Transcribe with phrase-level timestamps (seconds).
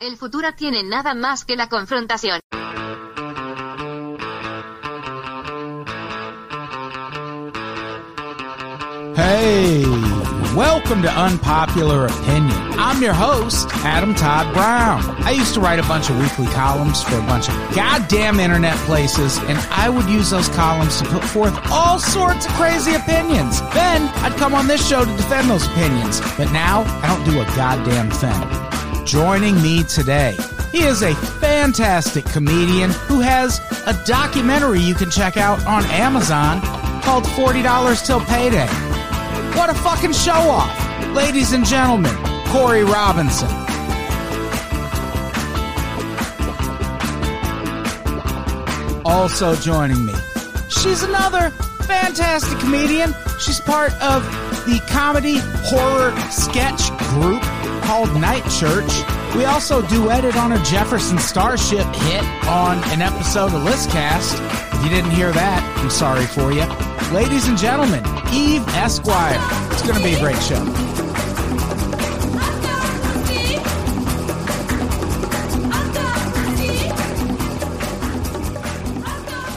[0.00, 2.40] El futuro tiene nada más que la confrontación.
[9.14, 9.84] Hey,
[10.56, 12.50] welcome to Unpopular Opinion.
[12.78, 15.02] I'm your host, Adam Todd Brown.
[15.22, 18.78] I used to write a bunch of weekly columns for a bunch of goddamn internet
[18.86, 23.60] places, and I would use those columns to put forth all sorts of crazy opinions.
[23.74, 26.22] Then I'd come on this show to defend those opinions.
[26.38, 28.70] But now I don't do a goddamn thing.
[29.04, 30.36] Joining me today,
[30.70, 36.60] he is a fantastic comedian who has a documentary you can check out on Amazon
[37.02, 38.68] called $40 Till Payday.
[39.56, 40.76] What a fucking show off!
[41.14, 42.14] Ladies and gentlemen,
[42.46, 43.48] Corey Robinson.
[49.04, 50.14] Also joining me,
[50.68, 51.50] she's another
[51.84, 53.12] fantastic comedian.
[53.40, 54.22] She's part of
[54.66, 57.42] the comedy horror sketch group
[57.90, 59.02] called Night Church.
[59.34, 64.38] We also duetted on a Jefferson Starship hit on an episode of Listcast.
[64.72, 66.62] If you didn't hear that, I'm sorry for you.
[67.12, 69.36] Ladies and gentlemen, Eve Esquire.
[69.72, 70.64] It's going to be a great show.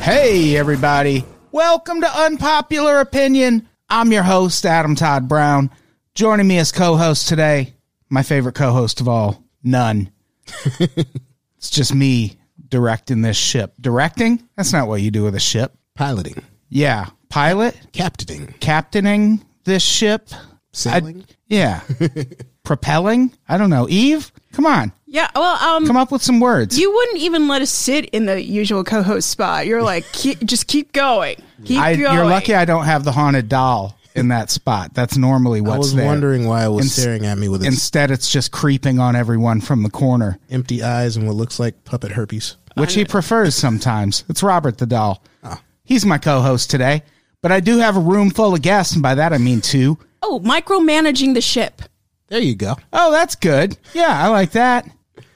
[0.01, 1.23] Hey, everybody.
[1.51, 3.69] Welcome to Unpopular Opinion.
[3.91, 5.69] I'm your host, Adam Todd Brown.
[6.15, 7.72] Joining me as co host today,
[8.13, 10.11] my favorite co host of all, none.
[10.79, 12.37] it's just me
[12.69, 13.73] directing this ship.
[13.81, 14.47] Directing?
[14.55, 15.73] That's not what you do with a ship.
[15.95, 16.35] Piloting,
[16.69, 17.07] Yeah.
[17.29, 17.75] Pilot?
[17.91, 20.29] captaining, Captaining this ship?
[20.73, 21.21] sailing.
[21.27, 21.81] I- yeah.
[22.63, 23.33] Propelling?
[23.49, 23.87] I don't know.
[23.89, 24.31] Eve?
[24.53, 24.91] Come on.
[25.07, 26.79] Yeah, well, um, Come up with some words.
[26.79, 29.65] you wouldn't even let us sit in the usual co-host spot.
[29.67, 32.15] You're like, keep, just keep going, keep I, going.
[32.15, 34.93] you're lucky I don't have the haunted doll in that spot.
[34.93, 35.75] That's normally what's there.
[35.75, 36.05] I was there.
[36.05, 39.15] wondering why it was Ins- staring at me with its Instead, it's just creeping on
[39.15, 42.57] everyone from the corner, empty eyes and what looks like puppet herpes.
[42.75, 44.23] which he prefers sometimes.
[44.29, 45.23] It's Robert the doll.
[45.43, 45.61] Ah.
[45.83, 47.03] He's my co-host today,
[47.41, 49.97] but I do have a room full of guests, and by that I mean two.
[50.21, 51.81] oh, micromanaging the ship.
[52.29, 52.75] There you go.
[52.91, 53.77] Oh, that's good.
[53.93, 54.89] Yeah, I like that.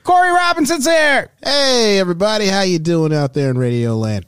[0.04, 1.30] Corey Robinson's here.
[1.44, 4.26] Hey, everybody, how you doing out there in Radio Land?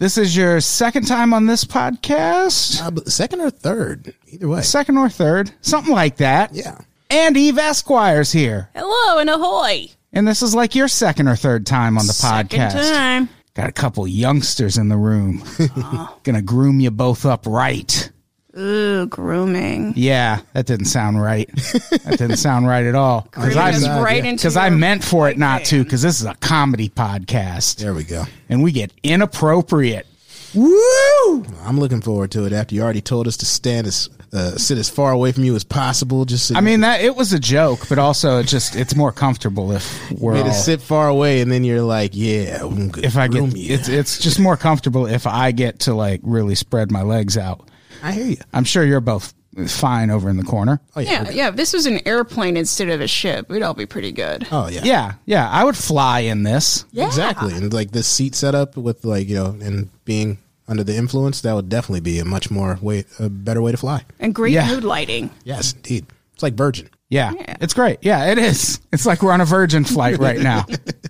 [0.00, 4.62] This is your second time on this podcast, Uh, second or third, either way.
[4.62, 6.54] second or third, something like that.
[6.54, 6.78] Yeah,
[7.10, 9.88] And Eve Esquire's here, Hello and ahoy!
[10.14, 12.92] and this is like your second or third time on the Second podcast.
[12.94, 13.28] time.
[13.52, 15.44] Got a couple youngsters in the room.
[16.22, 18.10] Gonna groom you both up right.
[18.58, 19.92] Ooh, grooming.
[19.96, 21.48] Yeah, that didn't sound right.
[21.54, 23.22] that didn't sound right at all.
[23.22, 25.84] Because I, right into because I meant for it not to.
[25.84, 28.24] Because this is a comedy podcast, there we go.
[28.48, 30.06] and we get inappropriate.
[30.54, 31.44] Woo!
[31.62, 32.52] I'm looking forward to it.
[32.52, 35.54] After you already told us to stand as uh, sit as far away from you
[35.54, 38.74] as possible, just so I mean that it was a joke, but also it just
[38.74, 42.10] it's more comfortable if we're made all, us sit far away, and then you're like,
[42.14, 45.80] "Yeah, I'm gonna if I get you." it's it's just more comfortable if I get
[45.80, 47.69] to like really spread my legs out.
[48.02, 48.36] I hear you.
[48.52, 49.34] I'm sure you're both
[49.66, 50.80] fine over in the corner.
[50.96, 51.48] Oh yeah, Yeah, yeah.
[51.48, 54.46] If this was an airplane instead of a ship, we'd all be pretty good.
[54.52, 56.84] oh yeah, Yeah, yeah, I would fly in this.
[56.92, 57.06] Yeah.
[57.06, 57.54] Exactly.
[57.54, 61.52] And like this seat setup with like, you know, and being under the influence, that
[61.52, 64.04] would definitely be a much more way a better way to fly.
[64.20, 64.68] And great Yeah.
[64.68, 65.30] mood lighting.
[65.44, 66.06] Yes, indeed.
[66.34, 66.88] It's like Virgin.
[67.08, 67.56] Yeah, Yeah.
[67.60, 67.98] it's great.
[68.02, 68.78] Yeah, it is.
[68.92, 70.64] It's like we're on a Virgin flight right now.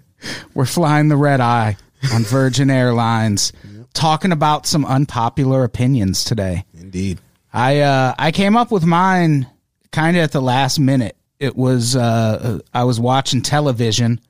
[0.55, 1.77] we're flying the red eye
[2.15, 3.53] on Virgin Airlines,
[3.93, 6.65] talking about some unpopular opinions today.
[6.75, 7.19] Indeed.
[7.53, 9.47] I uh, I came up with mine
[9.93, 11.17] kind of at the last minute.
[11.39, 14.21] It was uh, I was watching television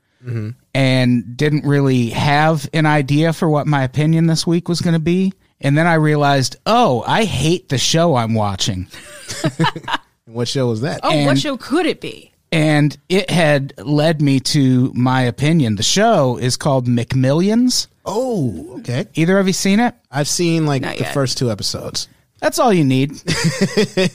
[0.74, 5.00] and didn't really have an idea for what my opinion this week was going to
[5.00, 5.32] be.
[5.62, 8.86] And then I realized, oh, I hate the show I'm watching.
[10.26, 11.00] What show was that?
[11.02, 12.29] Oh, And- what show could it be?
[12.52, 15.76] And it had led me to my opinion.
[15.76, 17.86] The show is called McMillions.
[18.04, 19.06] Oh, okay.
[19.14, 19.94] Either of you seen it?
[20.10, 21.14] I've seen like Not the yet.
[21.14, 22.08] first two episodes.
[22.40, 23.10] That's all you need.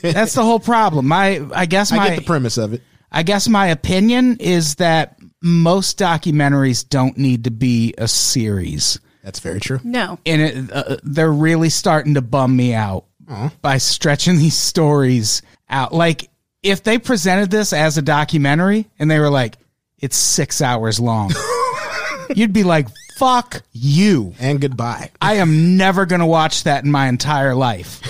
[0.02, 1.08] That's the whole problem.
[1.08, 2.82] My, I guess my, I get the premise of it.
[3.12, 9.40] I guess my opinion is that most documentaries don't need to be a series, That's
[9.40, 9.80] very true.
[9.84, 10.18] No.
[10.26, 13.06] and it, uh, they're really starting to bum me out
[13.62, 15.94] by stretching these stories out.
[15.94, 16.30] Like
[16.66, 19.58] if they presented this as a documentary and they were like,
[20.00, 21.32] "It's six hours long,"
[22.36, 25.12] you'd be like, "Fuck you." And goodbye.
[25.22, 28.02] I am never going to watch that in my entire life.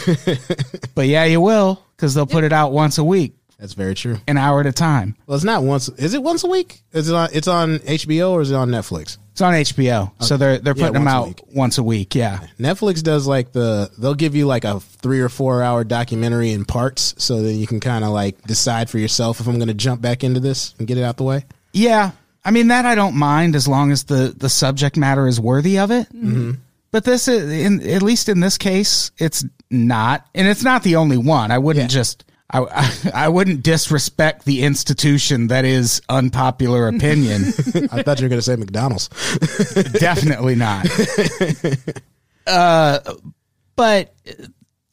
[0.96, 4.18] but yeah, you will because they'll put it out once a week, That's very true.
[4.28, 5.16] an hour at a time.
[5.28, 5.90] Well, it's not once.
[5.90, 6.81] Is it once a week?
[6.94, 7.30] Is it on?
[7.34, 9.18] It's on HBO or is it on Netflix?
[9.35, 12.15] It's on HBO, so they're they're Yeah, putting them once a out once a week.
[12.15, 13.91] Yeah, Netflix does like the.
[13.97, 17.67] They'll give you like a three or four hour documentary in parts, so that you
[17.67, 20.73] can kind of like decide for yourself if I'm going to jump back into this
[20.79, 21.43] and get it out the way.
[21.73, 22.11] yeah.
[22.45, 25.79] I mean that I don't mind as long as the the subject matter is worthy
[25.79, 26.07] of it.
[26.13, 26.51] Mm-hmm.
[26.91, 30.95] But this is in at least in this case, it's not, and it's not the
[30.95, 31.51] only one.
[31.51, 31.99] I wouldn't Yeah.
[31.99, 32.23] just.
[32.56, 37.44] I, I, I wouldn't disrespect the institution that is unpopular opinion.
[37.92, 39.10] I thought you were going to say McDonald's.
[40.00, 40.88] Definitely not.
[42.48, 43.00] Uh,
[43.75, 44.13] but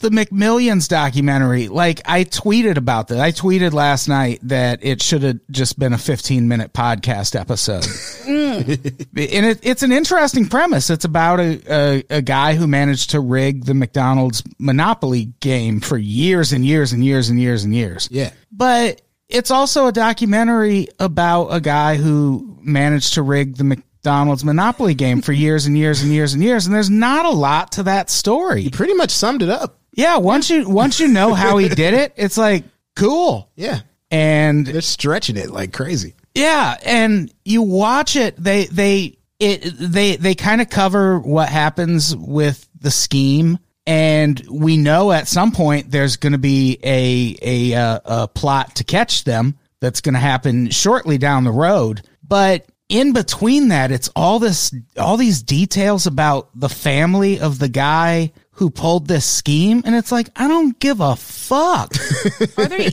[0.03, 3.19] the McMillions documentary, like I tweeted about that.
[3.21, 7.85] I tweeted last night that it should have just been a 15 minute podcast episode.
[8.23, 8.69] Mm.
[9.15, 10.91] and it, it's an interesting premise.
[10.91, 15.97] It's about a, a, a guy who managed to rig the McDonald's Monopoly game for
[15.99, 18.31] years and years and years and years and years Yeah.
[18.53, 24.95] but it's also a documentary about a guy who managed to rig the McDonald's Monopoly
[24.95, 26.67] game for years and years and years and years.
[26.67, 28.63] And there's not a lot to that story.
[28.63, 29.79] You Pretty much summed it up.
[29.95, 32.65] Yeah, once you once you know how he did it, it's like
[32.97, 33.51] cool.
[33.57, 33.81] Yeah.
[34.11, 36.15] And They're stretching it like crazy.
[36.35, 42.15] yeah, and you watch it, they they it they they kind of cover what happens
[42.17, 47.75] with the scheme and we know at some point there's going to be a a
[47.75, 52.67] uh, a plot to catch them that's going to happen shortly down the road, but
[52.89, 58.31] in between that it's all this all these details about the family of the guy
[58.63, 61.93] who pulled this scheme and it's like I don't give a fuck.
[62.57, 62.91] Are there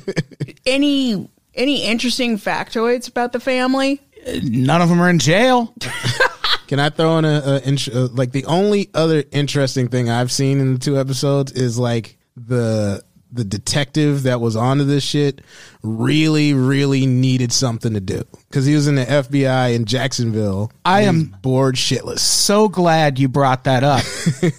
[0.65, 4.01] any any interesting factoids about the family?
[4.41, 5.75] None of them are in jail.
[6.67, 10.31] Can I throw in a, a int- uh, like the only other interesting thing I've
[10.31, 15.41] seen in the two episodes is like the the detective that was onto this shit
[15.83, 20.71] really really needed something to do because he was in the FBI in Jacksonville.
[20.83, 21.41] I am- mm.
[21.41, 22.19] bored shitless.
[22.19, 24.03] so glad you brought that up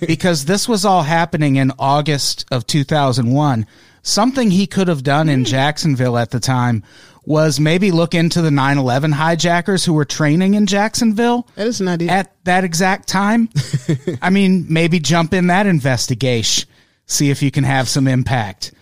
[0.07, 3.67] because this was all happening in August of 2001.
[4.03, 5.47] Something he could have done in mm.
[5.47, 6.83] Jacksonville at the time
[7.27, 11.81] was maybe look into the 9 11 hijackers who were training in Jacksonville That is
[11.81, 12.11] an idea.
[12.11, 13.51] at that exact time.
[14.23, 16.69] I mean, maybe jump in that investigation,
[17.11, 18.73] see if you can have some impact.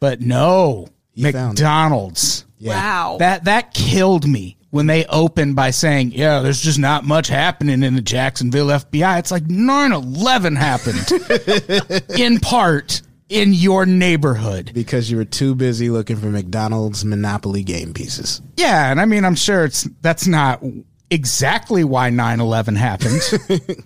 [0.00, 1.62] But no, He found it.
[1.62, 2.44] McDonald's.
[2.60, 3.16] Wow.
[3.18, 7.82] That that killed me when they opened by saying, "Yeah, there's just not much happening
[7.82, 14.72] in the Jacksonville FBI." It's like 9/11 happened in part in your neighborhood.
[14.74, 18.42] because you were too busy looking for McDonald's Monopoly game pieces.
[18.56, 20.62] Yeah, and I mean, I'm sure it's that's not
[21.10, 23.20] exactly why 9/11 happened.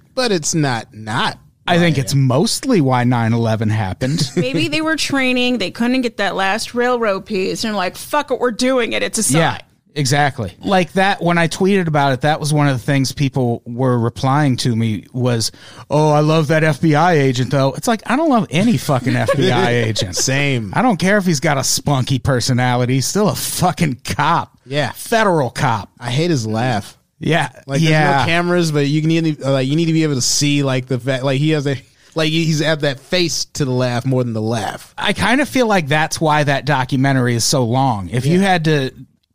[0.14, 1.38] But it's not not.
[1.66, 4.22] I think it's mostly why 9/11 happened.
[4.36, 8.30] Maybe they were training, they couldn't get that last railroad piece, and they're like, fuck
[8.30, 9.02] it, we're doing it.
[9.02, 9.40] It's a sign.
[9.40, 9.58] Yeah,
[9.94, 10.54] exactly.
[10.62, 13.98] Like that when I tweeted about it, that was one of the things people were
[13.98, 15.52] replying to me was,
[15.88, 19.68] "Oh, I love that FBI agent though." It's like I don't love any fucking FBI
[19.68, 20.16] agent.
[20.16, 20.72] Same.
[20.74, 24.58] I don't care if he's got a spunky personality, he's still a fucking cop.
[24.66, 24.92] Yeah.
[24.92, 25.90] Federal cop.
[25.98, 26.98] I hate his laugh.
[27.18, 27.50] Yeah.
[27.66, 28.18] Like there's yeah.
[28.18, 30.62] no cameras, but you need to, uh, like you need to be able to see
[30.62, 31.76] like the fact like he has a
[32.14, 34.94] like he's at that face to the laugh more than the laugh.
[34.96, 38.08] I kind of feel like that's why that documentary is so long.
[38.08, 38.92] If you had to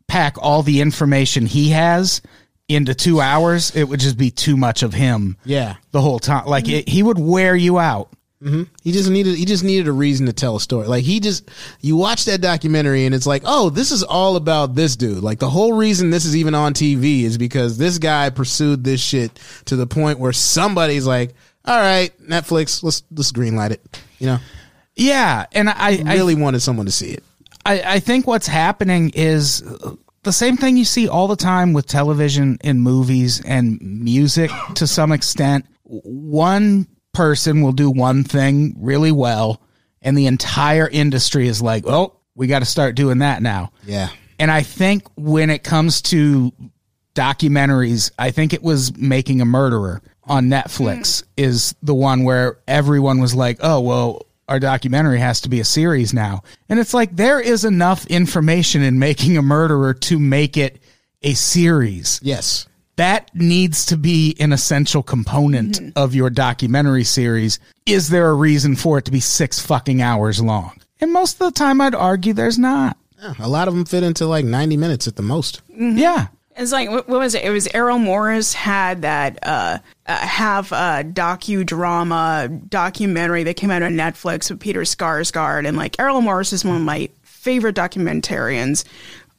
[0.07, 2.21] pack all the information he has
[2.67, 5.37] into two hours, it would just be too much of him.
[5.43, 5.75] Yeah.
[5.91, 6.45] the whole time.
[6.45, 8.11] Like it, he would wear you out.
[8.43, 8.63] Mm-hmm.
[8.83, 10.87] He just needed he just needed a reason to tell a story.
[10.87, 11.49] Like he just
[11.81, 15.39] you watch that documentary and it's like, "Oh, this is all about this dude." Like
[15.39, 19.37] the whole reason this is even on TV is because this guy pursued this shit
[19.65, 21.33] to the point where somebody's like,
[21.65, 24.39] "All right, Netflix, let's let's greenlight it." You know?
[24.95, 27.23] Yeah, and I I, Really wanted someone to see it.
[27.65, 29.61] I I think what's happening is
[30.23, 34.87] the same thing you see all the time with television and movies and music to
[34.87, 35.65] some extent.
[35.83, 39.61] One person will do one thing really well,
[40.01, 44.09] and the entire industry is like, "Oh, we got to start doing that now." Yeah.
[44.39, 46.53] And I think when it comes to
[47.13, 51.27] documentaries, I think it was Making a Murderer on Netflix hmm.
[51.37, 55.65] is the one where everyone was like, oh, well, our documentary has to be a
[55.65, 56.43] series now.
[56.69, 60.81] And it's like there is enough information in Making a Murderer to make it
[61.21, 62.19] a series.
[62.23, 62.67] Yes.
[62.99, 67.57] That needs to be an essential component of your documentary series.
[67.85, 70.81] Is there a reason for it to be six fucking hours long?
[70.99, 72.97] And most of the time, I'd argue there's not.
[73.17, 75.61] Yeah, a lot of them fit into like 90 minutes at the most.
[75.69, 76.27] Yeah.
[76.57, 77.45] It's like what what was it?
[77.45, 83.81] It was Errol Morris had that uh, uh half uh docudrama documentary that came out
[83.81, 88.83] on Netflix with Peter Sarsgaard, and like Errol Morris is one of my favorite documentarians.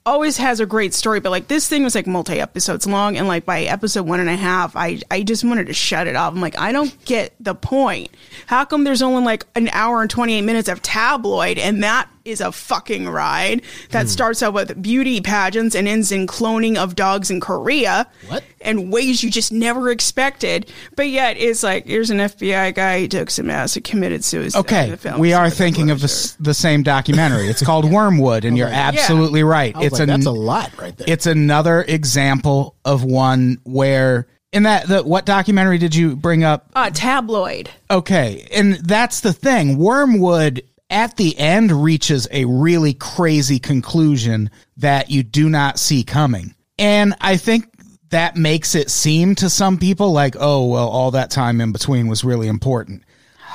[0.07, 3.29] Always has a great story, but like this thing was like multi episodes long, and
[3.29, 6.33] like by episode one and a half, I I just wanted to shut it off.
[6.33, 8.11] I'm like, I don't get the point.
[8.47, 12.41] How come there's only like an hour and 28 minutes of tabloid, and that is
[12.41, 17.31] a fucking ride that starts out with beauty pageants and ends in cloning of dogs
[17.31, 18.07] in Korea.
[18.29, 18.45] What?
[18.61, 20.71] And ways you just never expected.
[20.97, 24.59] But yet it's like here's an FBI guy who took some acid, committed suicide.
[24.61, 27.47] Okay, The film we are started thinking of the, s- the same documentary.
[27.49, 29.75] It's called Wormwood, and you're absolutely right.
[29.75, 31.07] I It's like, an- that's a lot right there.
[31.09, 36.67] It's another example of one where in that the what documentary did you bring up?
[36.75, 37.71] uh, tabloid.
[37.91, 39.79] Okay, and that's the thing.
[39.79, 46.55] Wormwood at the end reaches a really crazy conclusion that you do not see coming.
[46.79, 47.67] And I think
[48.11, 52.09] that makes it seem to some people like, oh, well, all that time in between
[52.09, 53.05] was really important.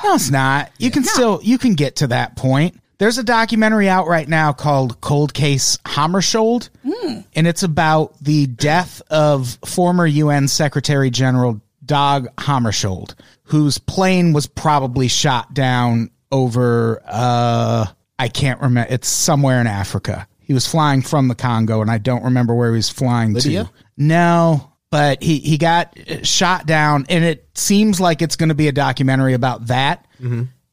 [0.03, 0.71] No, it's not.
[0.77, 2.79] You can still you can get to that point.
[2.97, 7.19] There's a documentary out right now called Cold Case Hammarskjöld, hmm.
[7.35, 14.47] and it's about the death of former UN Secretary General Dag Hammarskjöld, whose plane was
[14.47, 17.85] probably shot down over uh
[18.17, 18.91] I can't remember.
[18.93, 20.27] It's somewhere in Africa.
[20.39, 23.65] He was flying from the Congo, and I don't remember where he was flying Libya?
[23.65, 23.69] to.
[23.97, 28.67] No, but he he got shot down, and it seems like it's going to be
[28.67, 30.07] a documentary about that,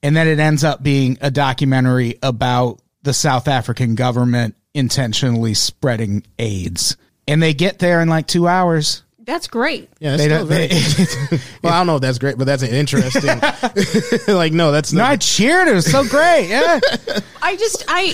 [0.03, 6.25] and then it ends up being a documentary about the South African government intentionally spreading
[6.39, 9.03] AIDS, and they get there in like two hours.
[9.33, 9.89] That's great.
[9.99, 10.49] yeah, it's They still don't.
[10.49, 13.31] very, They, well, I don't know if that's great, but that's an interesting.
[14.29, 15.21] like, no, that's no, I not.
[15.23, 15.69] cheered.
[15.69, 16.49] It was so great.
[16.51, 16.79] Yeah.
[17.41, 18.13] I just I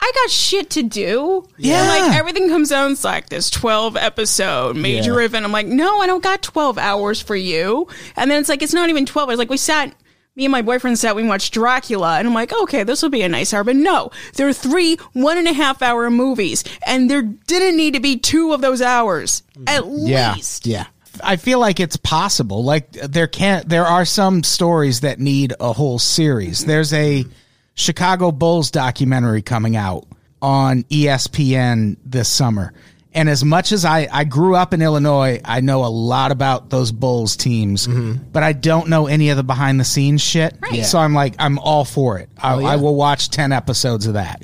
[0.00, 1.46] I got shit to do.
[1.56, 1.80] Yeah.
[1.80, 5.26] And like everything comes out, it's like this twelve episode major Yeah.
[5.26, 5.44] event.
[5.44, 7.86] I'm like, no, I don't got twelve hours for you.
[8.16, 9.38] And then it's like it's not even twelve hours.
[9.38, 9.94] Like we sat
[10.36, 13.22] me and my boyfriend sat, we watched Dracula, and I'm like, okay, this will be
[13.22, 13.64] a nice hour.
[13.64, 17.94] But no, there are three one and a half hour movies, and there didn't need
[17.94, 19.64] to be two of those hours mm-hmm.
[19.68, 20.34] at Yeah.
[20.34, 20.66] least.
[20.66, 20.86] yeah.
[21.24, 22.62] I feel like it's possible.
[22.62, 26.58] Like there can't there are some stories that need a whole series.
[26.60, 26.68] Mm-hmm.
[26.68, 27.24] There's a
[27.74, 30.04] Chicago Bulls documentary coming out
[30.42, 32.74] on ESPN this summer.
[33.16, 36.68] And as much as I, I grew up in Illinois, I know a lot about
[36.68, 38.22] those Bulls teams, mm-hmm.
[38.30, 40.54] but I don't know any of the behind the scenes shit.
[40.60, 40.84] Right.
[40.84, 42.28] So I'm like, I'm all for it.
[42.36, 42.66] I, oh, yeah.
[42.68, 44.42] I will watch 10 episodes of that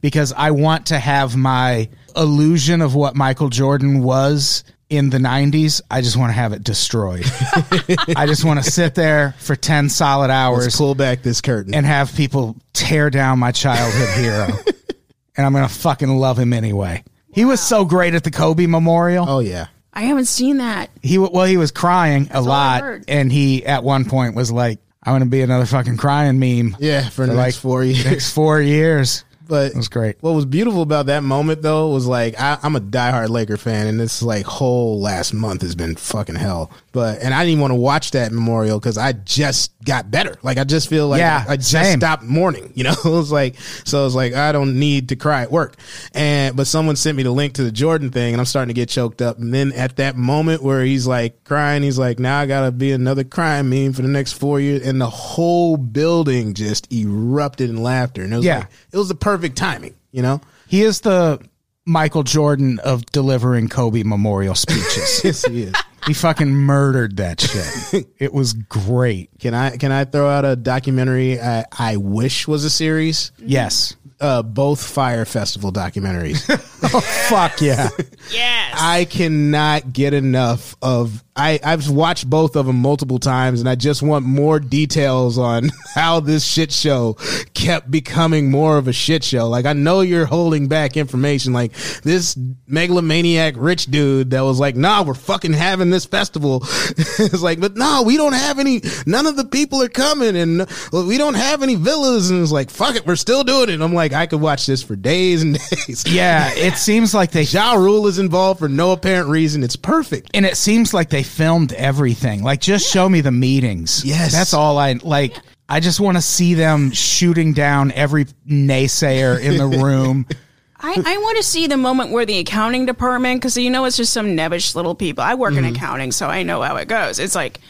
[0.00, 5.82] because I want to have my illusion of what Michael Jordan was in the 90s.
[5.90, 7.26] I just want to have it destroyed.
[8.16, 11.74] I just want to sit there for 10 solid hours Let's pull back this curtain.
[11.74, 14.46] and have people tear down my childhood hero.
[15.36, 17.04] and I'm going to fucking love him anyway.
[17.34, 19.26] He was so great at the Kobe Memorial.
[19.28, 19.66] oh yeah.
[19.92, 20.90] I haven't seen that.
[21.02, 23.04] He w- well, he was crying a all I lot, heard.
[23.06, 26.76] and he at one point was like, "I want to be another fucking crying meme."
[26.80, 28.04] Yeah, for the next like four years.
[28.04, 29.22] Next four years.
[29.46, 30.16] But It was great.
[30.20, 33.86] What was beautiful about that moment though was like I, I'm a diehard Laker fan,
[33.86, 36.70] and this like whole last month has been fucking hell.
[36.92, 40.38] But and I didn't even want to watch that memorial because I just got better.
[40.42, 42.00] Like I just feel like Yeah, I just same.
[42.00, 42.72] stopped mourning.
[42.74, 44.00] You know, it was like so.
[44.00, 45.76] It was like I don't need to cry at work.
[46.14, 48.78] And but someone sent me the link to the Jordan thing, and I'm starting to
[48.80, 49.38] get choked up.
[49.38, 52.92] And then at that moment where he's like crying, he's like, "Now I gotta be
[52.92, 57.82] another crying meme for the next four years," and the whole building just erupted in
[57.82, 58.22] laughter.
[58.22, 58.58] And it was Yeah.
[58.58, 59.94] like, it was the perfect timing.
[60.12, 60.40] You know.
[60.66, 61.40] He is the
[61.86, 65.20] Michael Jordan of delivering Kobe Memorial speeches.
[65.24, 65.74] Yes, he is.
[66.06, 68.06] he fucking murdered that shit.
[68.18, 69.30] it was great.
[69.38, 73.32] Can I can I throw out a documentary I, I wish was a series?
[73.38, 73.96] Yes.
[74.20, 76.40] Uh, both Fyre Festival documentaries.
[77.28, 77.88] Fuck yeah.
[78.30, 78.78] Yes.
[78.78, 81.22] I cannot get enough of.
[81.36, 85.70] I I've watched both of them multiple times, and I just want more details on
[85.94, 87.14] how this shit show
[87.54, 89.48] kept becoming more of a shit show.
[89.48, 94.76] Like I know you're holding back information, like this megalomaniac rich dude that was like,
[94.76, 98.80] "Nah, we're fucking having this festival." it's like, but no, we don't have any.
[99.06, 102.30] None of the people are coming, and we don't have any villas.
[102.30, 103.80] And it's like, fuck it, we're still doing it.
[103.80, 106.04] I'm like, I could watch this for days and days.
[106.06, 109.62] Yeah, it seems like they Ja Rule is involved for no apparent reason.
[109.62, 110.30] It's perfect.
[110.34, 112.42] and it seems like they filmed everything.
[112.42, 114.04] Like just show me the meetings.
[114.04, 114.32] Yes.
[114.32, 115.34] That's all I like.
[115.68, 120.26] I just want to see them shooting down every naysayer in the room.
[120.78, 123.96] I, I want to see the moment where the accounting department, because you know it's
[123.96, 125.24] just some nebbish little people.
[125.24, 127.18] I work in accounting, so I know how it goes.
[127.18, 127.60] It's like,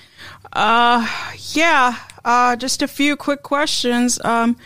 [0.52, 1.06] uh,
[1.52, 4.18] yeah, uh, just a few quick questions.
[4.24, 4.56] Um,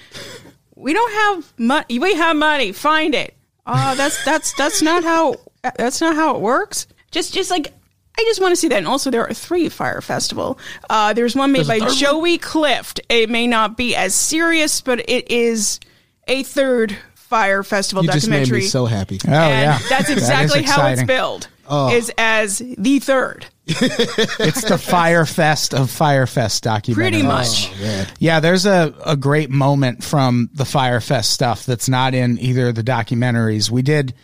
[0.78, 1.99] we don't have money.
[1.99, 2.73] We have money.
[2.73, 3.35] Find it.
[3.66, 5.37] Uh, that's that's that's not how
[5.76, 6.87] that's not how it works.
[7.11, 7.73] Just just like
[8.18, 8.78] I just want to see that.
[8.78, 10.58] And also, there are three Fyre Festival.
[10.90, 13.00] Uh, there's one made by Joey Clift.
[13.08, 15.78] It may not be as serious, but it is
[16.26, 18.61] a third Fyre Festival You just made documentary.
[18.61, 19.18] me so happy.
[19.26, 21.06] Oh and yeah, that's That is exactly how it's exciting.
[21.06, 21.49] billed.
[21.68, 21.94] Oh.
[21.94, 27.10] Is as the third, It's the Firefest of Firefest documentary.
[27.10, 27.70] pretty much.
[27.80, 28.06] Oh.
[28.18, 32.75] Yeah, there's a, a great moment from the Firefest stuff that's not in either of
[32.75, 33.70] the documentaries.
[33.70, 34.14] We did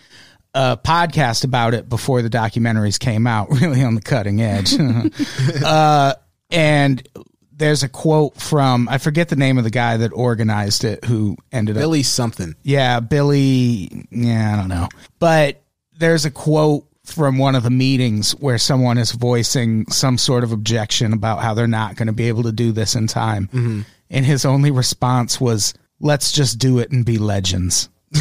[0.55, 4.75] a podcast about it before the documentaries came out, really on the cutting edge.
[5.65, 6.15] uh,
[6.51, 7.07] and
[7.53, 11.37] there's a quote from, I forget the name of the guy that organized it who
[11.53, 12.55] ended up Billy something.
[12.63, 14.07] yeah, Billy.
[14.11, 14.89] Yeah, I don't know.
[15.19, 15.63] But
[15.99, 20.53] there's a quote from one of the meetings where someone is voicing some sort of
[20.53, 23.47] objection about how they're not going to be able to do this in time.
[23.49, 23.83] Mm-hmm.
[24.11, 27.89] And his only response was, let's just do it and be legends.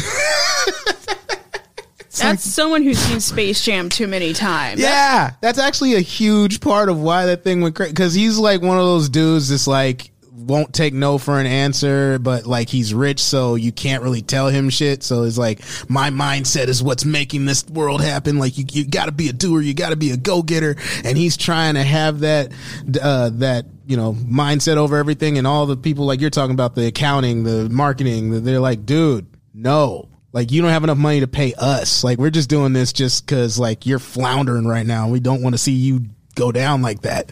[2.16, 4.80] That's someone who's seen Space Jam too many times.
[4.80, 7.90] Yeah, that's actually a huge part of why that thing went crazy.
[7.92, 12.18] Because he's like one of those dudes that's like won't take no for an answer,
[12.18, 15.02] but like he's rich, so you can't really tell him shit.
[15.02, 18.38] So it's like my mindset is what's making this world happen.
[18.38, 20.76] Like you, you got to be a doer, you got to be a go getter,
[21.04, 22.52] and he's trying to have that
[23.00, 25.38] uh, that you know mindset over everything.
[25.38, 29.26] And all the people like you're talking about the accounting, the marketing, they're like, dude,
[29.52, 30.08] no.
[30.32, 32.02] Like you don't have enough money to pay us.
[32.02, 35.08] Like we're just doing this just because like you're floundering right now.
[35.08, 37.30] We don't want to see you go down like that.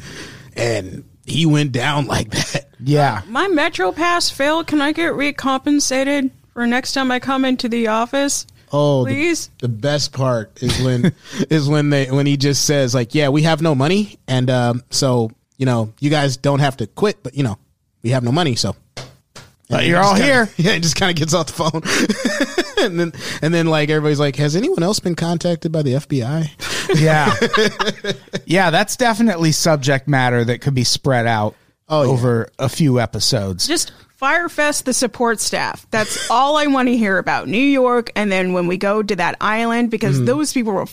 [0.54, 2.68] And he went down like that.
[2.80, 3.22] Yeah.
[3.28, 4.66] My Metro Pass failed.
[4.66, 8.46] Can I get recompensated for next time I come into the office?
[8.72, 9.50] Oh, the, Please?
[9.58, 11.14] the best part is when
[11.50, 14.82] is when they when he just says like, yeah, we have no money, and um,
[14.90, 17.58] so you know you guys don't have to quit, but you know
[18.02, 18.74] we have no money, so.
[19.72, 20.48] But you're all just kinda- here.
[20.70, 23.12] Yeah, it just kind of gets off the phone, and then
[23.42, 26.48] and then like everybody's like, has anyone else been contacted by the FBI?
[27.00, 27.32] Yeah.
[28.46, 31.54] yeah, that's definitely subject matter that could be spread out
[31.88, 32.08] Oh, yeah.
[32.10, 33.66] over a few episodes.
[33.66, 35.84] Just Firefest the support staff.
[35.90, 37.48] That's all I want to hear about.
[37.48, 40.86] New York, and then when we go to that island, because those people were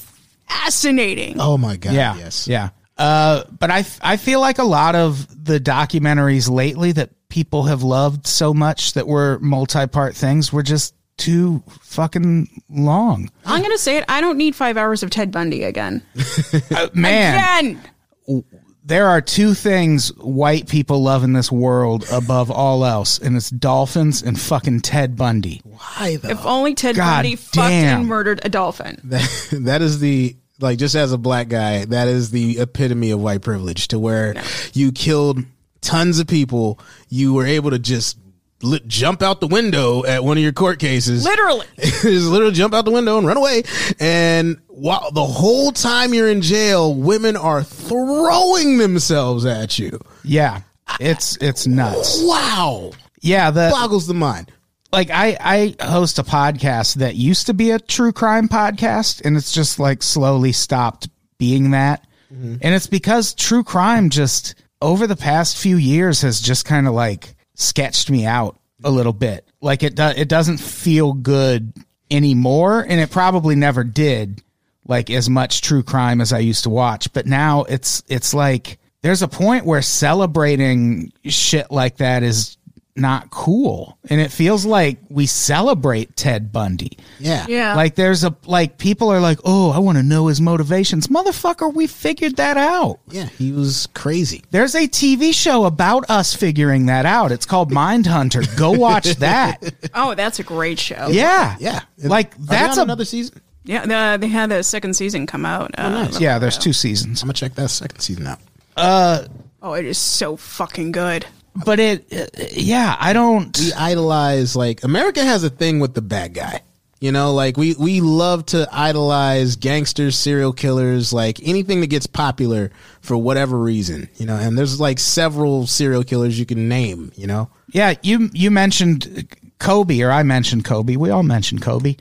[0.48, 1.40] fascinating.
[1.40, 1.94] Oh my god!
[1.94, 2.18] yeah.
[2.18, 2.48] Yes.
[2.48, 2.70] Yeah.
[2.98, 7.84] Uh, but I, I feel like a lot of the documentaries lately that people have
[7.84, 13.30] loved so much that were multi-part things were just too fucking long.
[13.46, 14.06] I'm gonna say it.
[14.08, 16.02] I don't need five hours of Ted Bundy again.
[16.76, 17.82] Uh, man,
[18.28, 18.44] Again.
[18.86, 23.50] there are two things white people love in this world above all else, and it's
[23.50, 25.62] dolphins and fucking Ted Bundy.
[25.64, 26.30] Why though?
[26.30, 29.02] If only Ted God Bundy fucked and murdered a dolphin.
[29.06, 33.20] that, that is the like just as a black guy that is the epitome of
[33.20, 34.36] white privilege to where
[34.74, 35.40] you killed
[35.82, 38.18] tons of people you were able to just
[38.62, 41.24] li- jump out the window at one of your court cases.
[41.24, 41.66] Literally.
[41.78, 43.64] just literally jump out the window and run away.
[44.00, 50.00] And while the whole time you're in jail women are throwing themselves at you.
[50.24, 50.62] Yeah,
[51.00, 52.22] it's it's nuts.
[52.24, 52.92] wow.
[53.22, 54.52] Yeah, that boggles the mind.
[54.92, 59.38] Like I I host a podcast that used to be a true crime podcast and
[59.38, 62.06] it's just like slowly stopped being that.
[62.34, 62.56] Mm-hmm.
[62.62, 66.94] And it's because true crime just over the past few years has just kind of
[66.94, 69.48] like sketched me out a little bit.
[69.62, 71.74] Like it does it doesn't feel good
[72.12, 74.42] anymore and it probably never did
[74.88, 78.80] like as much true crime as I used to watch, but now it's it's like
[79.02, 82.58] there's a point where celebrating shit like that is
[83.00, 83.98] not cool.
[84.10, 86.98] And it feels like we celebrate Ted Bundy.
[87.20, 87.76] yeah Yeah.
[87.76, 91.74] Like there's a like people are like, "Oh, I want to know his motivations." Motherfucker,
[91.74, 93.00] we figured that out.
[93.10, 97.32] yeah he was crazy There's a TV show about us figuring that out.
[97.32, 98.58] It's called Mindhunter.
[98.58, 99.58] Go watch that.
[99.94, 101.08] oh, that's a great show.
[101.10, 101.56] Yeah.
[101.60, 105.46] yeah Like Are that's a another season Yeah, the, they had the second season come
[105.46, 105.72] out.
[105.78, 107.22] oh Uh, Yeah, there's two seasons.
[107.22, 108.40] i'm gonna check that second season out
[108.78, 109.24] Uh
[109.62, 111.26] Oh, it is so fucking good.
[111.56, 116.02] But it uh, yeah, I don't we idolize like America has a thing with the
[116.02, 116.62] bad guy.
[117.00, 122.08] You know, like we we love to idolize gangsters, serial killers, like anything that gets
[122.08, 124.10] popular for whatever reason.
[124.18, 127.14] You know, and there's like several serial killers you can name.
[127.16, 130.98] You know, Yeah, you you mentioned Kobe, or I mentioned Kobe.
[130.98, 131.96] We all mentioned Kobe.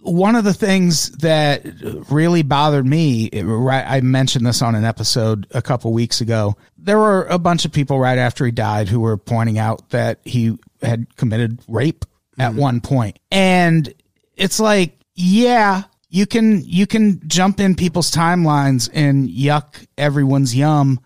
[0.00, 1.64] One of the things that
[2.10, 6.56] really bothered me, it- right, I mentioned this on an episode a couple weeks ago.
[6.78, 10.20] There were a bunch of people right after he died who were pointing out that
[10.24, 12.04] he had committed rape
[12.38, 12.60] at mm-hmm.
[12.60, 13.92] one point, and
[14.36, 21.00] it's like, yeah, you can you can jump in people's timelines and yuck everyone's yum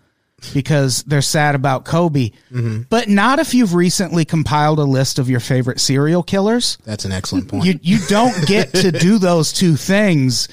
[0.53, 2.81] because they're sad about Kobe, mm-hmm.
[2.89, 6.77] but not if you've recently compiled a list of your favorite serial killers.
[6.85, 7.65] that's an excellent point.
[7.65, 10.47] You you don't get to do those two things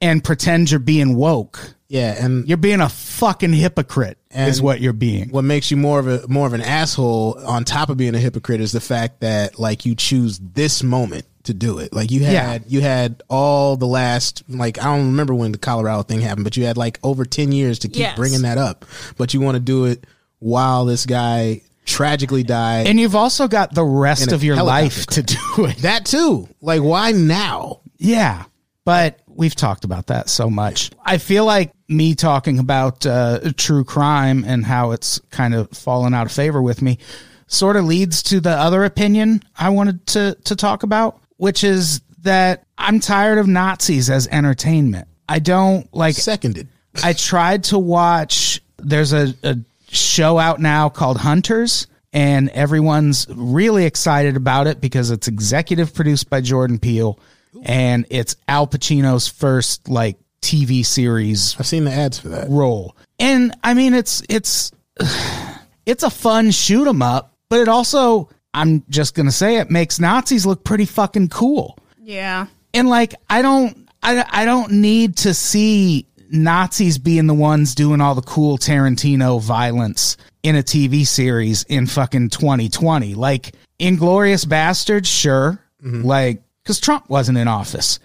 [0.00, 1.74] and pretend you're being woke.
[1.88, 5.30] yeah, and You're being a fucking hypocrite is what you're being.
[5.30, 8.18] what makes you more of a more of an asshole on top of being a
[8.18, 11.92] hypocrite is the fact that like you choose this moment to do it.
[11.92, 12.58] Like you had Yeah.
[12.66, 16.56] you had all the last like I don't remember when the Colorado thing happened, but
[16.56, 18.16] you had like over 10 years to keep Yes.
[18.16, 18.84] bringing that up.
[19.16, 20.04] But you want to do it
[20.38, 22.86] while this guy tragically died.
[22.86, 25.78] And you've also got the rest of your helicopter life to do it.
[25.78, 26.48] that too.
[26.60, 27.80] Like why now?
[27.98, 28.44] Yeah,
[28.84, 30.90] but we've talked about that so much.
[31.04, 36.14] I feel like me talking about uh, true crime and how it's kind of fallen
[36.14, 36.98] out of favor with me
[37.46, 42.00] sort of leads to the other opinion I wanted to to talk about, which is
[42.22, 45.08] that I'm tired of Nazis as entertainment.
[45.28, 46.68] I don't like Seconded.
[47.02, 48.60] I tried to watch.
[48.78, 49.56] There's a, a
[49.88, 56.30] show out now called Hunters, and everyone's really excited about it because it's executive produced
[56.30, 57.18] by Jordan Peele,
[57.62, 62.48] and it's Al Pacino's first like TV series I've seen the ads for that.
[62.50, 62.96] role.
[63.18, 64.70] And I mean, it's it's
[65.86, 69.98] it's a fun shoot 'em up, but it also I'm just gonna say it makes
[70.00, 71.76] Nazis look pretty fucking cool.
[72.02, 72.46] Yeah.
[72.74, 78.02] and like i don't i, I don't need to see nazis being the ones doing
[78.02, 85.08] all the cool tarantino violence in a tv series in fucking 2020 like inglorious bastards
[85.08, 85.58] sure.
[85.82, 87.98] Like because trump wasn't in office.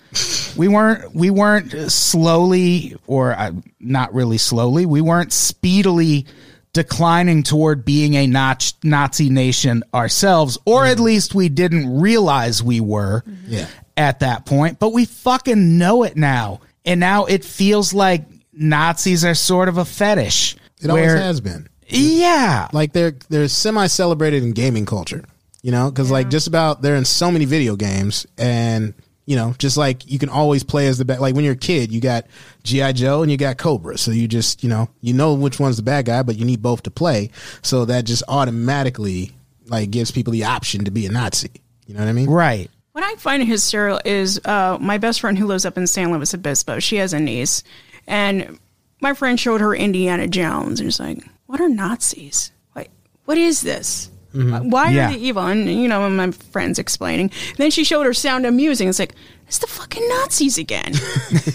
[0.55, 6.25] We weren't we weren't slowly or uh, not really slowly we weren't speedily
[6.73, 11.05] declining toward being a Nach- nazi nation ourselves or at mm-hmm.
[11.05, 13.53] least we didn't realize we were mm-hmm.
[13.53, 13.67] Yeah.
[13.97, 16.61] at that point, but we fucking know it now.
[16.85, 20.55] And now it feels like Nazis are sort of a fetish.
[20.81, 21.67] It always has been.
[21.87, 22.67] Yeah.
[22.71, 25.23] like they're they're semi celebrated in gaming culture
[25.61, 28.93] you know because like just about they're in so many video games and
[29.29, 31.57] you know just like you can always play as the bad like when you're a
[31.57, 32.25] kid you got
[32.63, 35.77] gi joe and you got cobra so you just you know you know which one's
[35.77, 37.29] the bad guy but you need both to play
[37.61, 39.31] so that just automatically
[39.67, 41.51] like gives people the option to be a nazi
[41.85, 42.69] you know what i mean Right.
[42.93, 46.33] What I find hysterical is uh, my best friend who lives up in San Luis
[46.33, 46.79] Obispo.
[46.79, 47.63] She has a niece,
[48.07, 48.59] and
[48.99, 52.51] my friend showed her Indiana Jones, and she's like, "What are Nazis?
[52.75, 52.89] Like,
[53.23, 54.09] what is this?
[54.33, 55.09] Uh, Why Yeah.
[55.09, 57.31] are they evil?" And you know, my friend's explaining.
[57.57, 58.87] then she showed her Sound Music.
[58.87, 59.15] It's like,
[59.47, 60.93] it's the fucking Nazis again.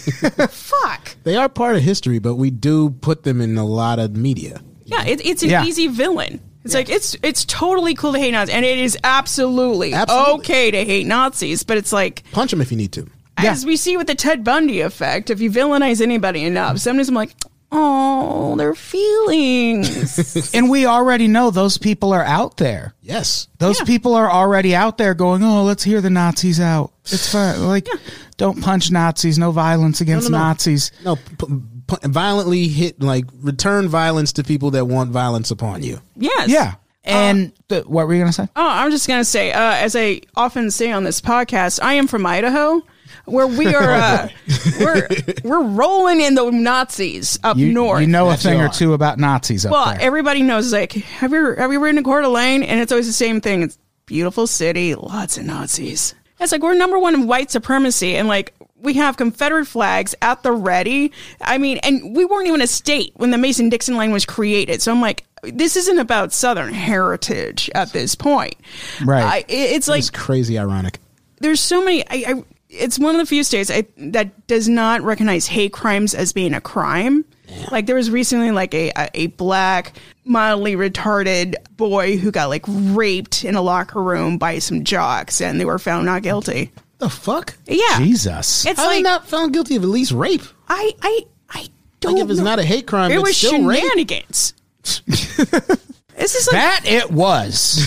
[0.50, 1.16] Fuck.
[1.24, 4.60] they are part of history but we do put them in a lot of media
[4.86, 5.64] Yeah, it, it's an Yeah.
[5.64, 6.40] easy villain.
[6.64, 10.32] It's like it's it's totally cool to hate Nazis, and it is absolutely, Absolutely.
[10.36, 11.62] okay to hate Nazis.
[11.62, 13.06] But it's like punch them if you need to
[13.36, 17.14] as we see with the Ted Bundy effect, if you villainize anybody enough, sometimes I'm
[17.16, 17.34] like,
[17.72, 20.50] oh, their feelings.
[20.54, 22.94] And we already know those people are out there.
[23.02, 23.84] yes Those Yeah.
[23.86, 26.92] people are already out there going, oh, let's hear the Nazis out.
[27.04, 27.62] It's fine.
[27.66, 27.88] Like,
[28.36, 29.38] don't punch Nazis.
[29.38, 30.44] No violence against no, no.
[30.44, 30.90] Nazis.
[31.04, 31.46] no p-
[31.88, 36.48] p- violently hit like return violence to people that want violence upon you yes.
[36.48, 36.74] Yeah.
[37.06, 38.48] And the, what were you going to say?
[38.56, 42.06] Oh, I'm just gonna say, uh, as I often say on this podcast, I am
[42.06, 42.80] from Idaho,
[43.26, 44.28] where we are uh,
[44.80, 45.08] we're
[45.44, 48.00] we're rolling in the Nazis up You, north.
[48.00, 50.00] you know a thing or two about Nazis up Well, there.
[50.00, 50.72] everybody knows.
[50.72, 52.62] Like, have you have you ridden to Coeur d'Alene?
[52.62, 53.62] And it's always the same thing.
[53.62, 56.14] It's beautiful city, lots of Nazis.
[56.40, 60.42] It's like we're number one in white supremacy, and like we have Confederate flags at
[60.42, 61.12] the ready.
[61.40, 64.82] I mean, and we weren't even a state when the Mason Dixon line was created.
[64.82, 68.56] So I'm like, this isn't about Southern heritage at this point.
[69.04, 69.22] Right.
[69.24, 70.98] I, it's like it's crazy ironic
[71.40, 72.02] there's so many.
[72.08, 72.44] I, I
[72.74, 76.54] it's one of the few states I, that does not recognize hate crimes as being
[76.54, 77.24] a crime.
[77.70, 79.92] Like there was recently like a, a a black
[80.24, 85.60] mildly retarded boy who got like raped in a locker room by some jocks and
[85.60, 86.72] they were found not guilty.
[86.98, 88.64] the fuck Yeah, Jesus.
[88.66, 90.42] it's How they like not found guilty of at least rape?
[90.68, 91.66] I I I
[92.00, 92.14] don't.
[92.14, 92.44] Like if it's know.
[92.44, 93.80] not a hate crime, it it's was still rape.
[93.80, 94.54] shenanigans.
[96.16, 97.86] this is like that it was.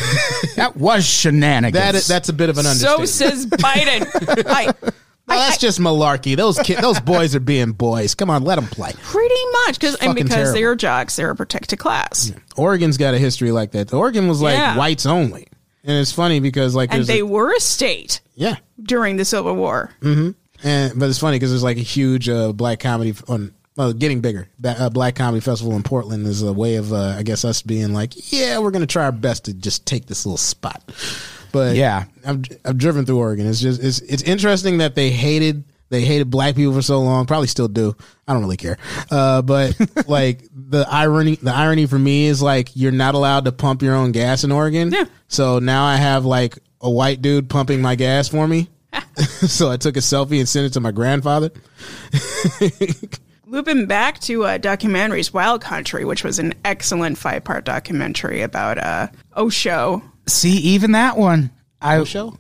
[0.56, 1.74] that was shenanigans.
[1.74, 3.10] That is, that's a bit of an understatement.
[3.10, 3.62] so understatement.
[3.62, 4.44] says Biden.
[4.48, 4.74] I,
[5.28, 6.38] Well, that's just malarkey.
[6.38, 8.16] Those kid, those boys are being boys.
[8.16, 8.94] Come on, let them play.
[9.02, 9.36] pretty
[9.66, 10.74] much because and fucking because they terrible.
[10.74, 12.32] are jocks, they're a protected class.
[12.56, 13.94] Oregon's got a history like that.
[13.94, 14.78] Oregon was like Yeah.
[14.78, 15.48] whites only,
[15.84, 19.26] and it's funny because like and there's they a, were a state yeah, during the
[19.26, 19.92] Civil War.
[20.02, 20.34] and
[20.98, 23.54] but it's funny because there's like a huge uh, black comedy on.
[23.78, 24.50] Well, getting bigger.
[24.64, 27.94] Uh, Black Comedy Festival in Portland is a way of, uh, I guess, us being
[27.94, 30.84] like, yeah, we're gonna try our best to just take this little spot.
[31.52, 32.06] But Yeah.
[32.26, 33.46] I've I've driven through Oregon.
[33.48, 37.26] It's just it's it's interesting that they hated they hated black people for so long.
[37.28, 37.96] Probably still do.
[38.28, 38.78] I don't really care.
[39.10, 43.52] Uh, but like the irony the irony for me is like you're not allowed to
[43.52, 44.92] pump your own gas in Oregon.
[44.92, 45.06] Yeah.
[45.28, 48.70] So now I have like a white dude pumping my gas for me.
[49.18, 51.52] so I took a selfie and sent it to my grandfather.
[53.50, 58.78] Looping back to uh, documentaries, Wild Country, which was an excellent five part documentary about
[58.78, 59.08] uh,
[59.38, 60.04] Osho.
[60.28, 61.52] See, even that one.
[61.82, 62.38] I Osho?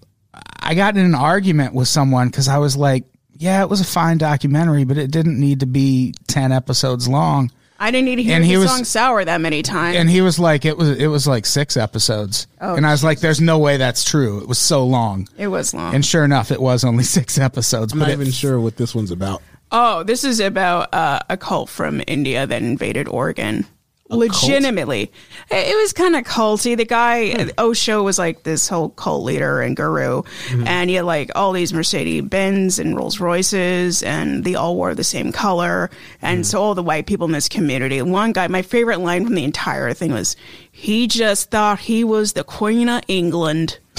[0.59, 3.05] I got in an argument with someone because I was like,
[3.37, 7.51] yeah, it was a fine documentary, but it didn't need to be 10 episodes long.
[7.79, 9.95] I didn't need to hear And the he was- song "Sour" that many times.
[9.95, 12.47] And he was like, it was, it was like six episodes.
[12.59, 14.41] Oh, and I was like, there's no way that's true.
[14.41, 15.29] It was so long.
[15.37, 15.95] it was long.
[15.95, 17.93] And sure enough, it was only six episodes.
[17.93, 19.41] I'm but not it- even sure what this one's about.
[19.79, 23.63] Oh, this is about uh, a cult from India that invaded Oregon.
[24.09, 25.11] Legitimately,
[25.51, 26.75] it it was kind of culty.
[26.75, 27.49] The guy hmm.
[27.59, 30.65] Osho was like this whole cult leader and guru, mm-hmm.
[30.65, 34.95] and he had like all these Mercedes Benz and Rolls Royces, and they all wore
[34.95, 35.91] the same color.
[36.23, 36.43] And hmm.
[36.43, 38.01] so all the white people in this community.
[38.01, 40.35] One guy, my favorite line from the entire thing was,
[40.71, 43.77] "He just thought he was the Queen of England."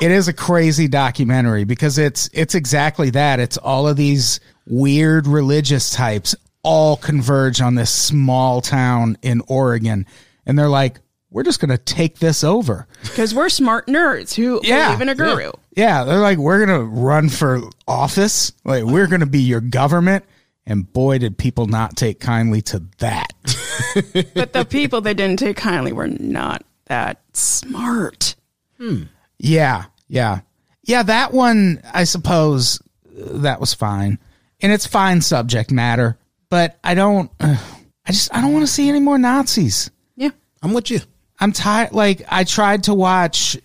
[0.00, 3.40] it is a crazy documentary because it's it's exactly that.
[3.40, 4.38] It's all of these
[4.70, 10.06] weird religious types all converge on this small town in Oregon,
[10.46, 14.60] and they're like, "We're just going to take this over." Because we're smart nerds who
[14.62, 15.52] Yeah, believe in a guru.
[15.76, 18.52] Yeah, they're like, "We're going to run for office.
[18.64, 20.24] Like, we're going to be your government."
[20.66, 23.32] And boy, did people not take kindly to that.
[24.34, 28.36] But the people they didn't take kindly were not that smart.
[28.78, 29.04] Hmm.
[29.38, 30.40] Yeah, yeah,
[30.84, 31.02] yeah.
[31.02, 34.18] That one, I suppose, uh, that was fine,
[34.62, 36.18] and it's fine subject matter.
[36.48, 37.56] But I don't, uh,
[38.06, 39.90] I just, I don't want to see any more Nazis.
[40.16, 40.30] Yeah.
[40.62, 41.00] I'm with you.
[41.38, 41.92] I'm tired.
[41.92, 43.56] Like I tried to watch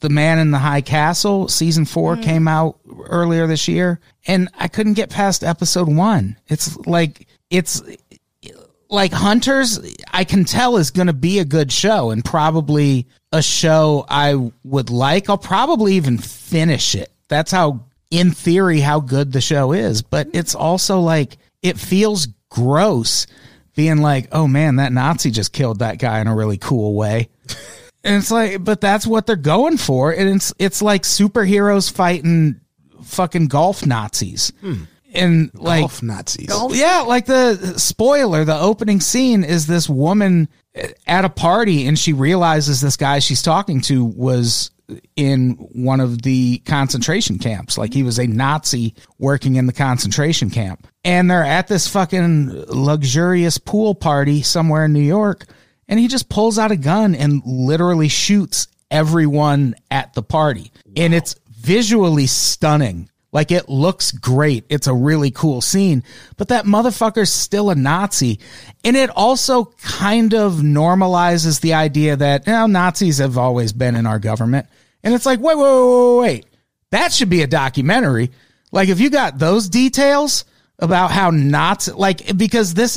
[0.00, 1.48] The Man in the High Castle.
[1.48, 6.36] Season 4 came out earlier this year, and I couldn't get past episode one.
[6.46, 7.82] It's like it's
[8.88, 9.80] like Hunters.
[10.12, 14.52] I can tell is going to be a good show, and probably a show I
[14.64, 15.28] would like.
[15.28, 17.12] I'll probably even finish it.
[17.28, 20.02] That's how, in theory, how good the show is.
[20.02, 20.38] But mm-hmm.
[20.38, 23.26] it's also like it feels gross
[23.74, 27.28] being like, oh man, that Nazi just killed that guy in a really cool way.
[28.04, 30.12] And it's like, but that's what they're going for.
[30.12, 32.60] And it's it's like superheroes fighting
[33.02, 34.52] fucking golf Nazis.
[34.60, 34.84] Hmm.
[35.12, 36.48] And like Golf Nazis.
[36.72, 40.48] yeah, like the spoiler, the opening scene is this woman
[41.06, 44.70] at a party and she realizes this guy she's talking to was
[45.16, 47.76] in one of the concentration camps.
[47.76, 50.86] Like he was a Nazi working in the concentration camp.
[51.04, 55.46] And they're at this fucking luxurious pool party somewhere in New York.
[55.88, 60.72] And he just pulls out a gun and literally shoots everyone at the party.
[60.96, 63.08] And it's visually stunning.
[63.30, 64.64] Like it looks great.
[64.70, 66.02] It's a really cool scene,
[66.38, 68.40] but that motherfucker's still a Nazi.
[68.84, 73.96] And it also kind of normalizes the idea that, you know, Nazis have always been
[73.96, 74.66] in our government.
[75.02, 76.46] And it's like, wait, wait, wait, wait, wait.
[76.90, 78.30] That should be a documentary.
[78.72, 80.44] Like if you got those details
[80.78, 82.94] about how Nazi, like, because this,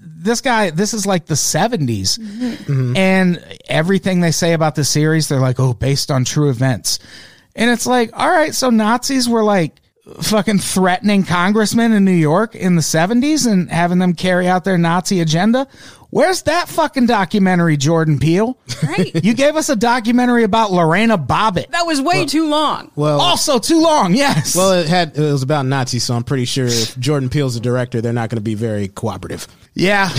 [0.00, 2.18] this guy, this is like the 70s.
[2.18, 2.96] Mm-hmm.
[2.96, 6.98] And everything they say about the series, they're like, oh, based on true events.
[7.54, 9.80] And it's like, all right, so Nazis were like
[10.20, 14.78] fucking threatening congressmen in New York in the 70s and having them carry out their
[14.78, 15.68] Nazi agenda.
[16.12, 18.58] Where's that fucking documentary, Jordan Peele?
[18.82, 19.10] Right.
[19.24, 21.70] You gave us a documentary about Lorena Bobbitt.
[21.70, 22.90] That was way too long.
[22.96, 24.54] Well, Also too long, yes.
[24.54, 27.60] well, it had it was about Nazis, so I'm pretty sure if Jordan Peele's the
[27.60, 29.46] director, they're not going to be very cooperative.
[29.74, 30.10] yeah,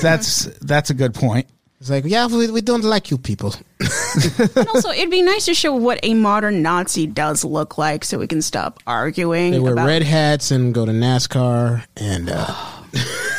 [0.00, 1.48] that's that's a good point.
[1.80, 3.54] It's like, yeah, we, we don't like you people.
[3.80, 8.18] And also, it'd be nice to show what a modern Nazi does look like so
[8.18, 9.50] we can stop arguing.
[9.50, 12.54] They wear about red hats and go to NASCAR, and uh,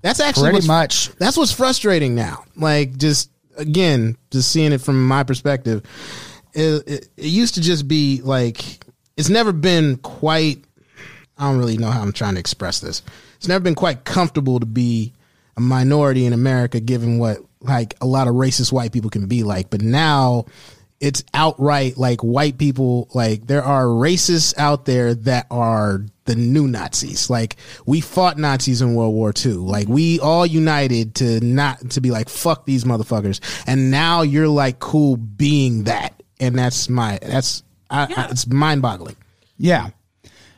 [0.05, 1.09] that's actually Pretty much.
[1.15, 2.45] That's what's frustrating now.
[2.55, 5.81] Like, just again, just seeing it from my perspective,
[6.53, 8.85] it, it, it used to just be like
[9.17, 10.63] it's never been quite.
[11.39, 13.01] I don't really know how I'm trying to express this.
[13.37, 15.11] It's never been quite comfortable to be
[15.57, 19.41] a minority in America, given what like a lot of racist white people can be
[19.41, 19.71] like.
[19.71, 20.45] But now
[20.99, 26.67] it's outright like white people, like there are racists out there that are the new
[26.67, 27.29] Nazis.
[27.29, 29.53] Like we fought Nazis in World War II.
[29.53, 33.39] Like we all united to not to be like fuck these motherfuckers.
[33.67, 38.81] And now you're like cool being that, and that's my that's I, I, it's mind
[38.81, 39.15] boggling.
[39.57, 39.89] Yeah.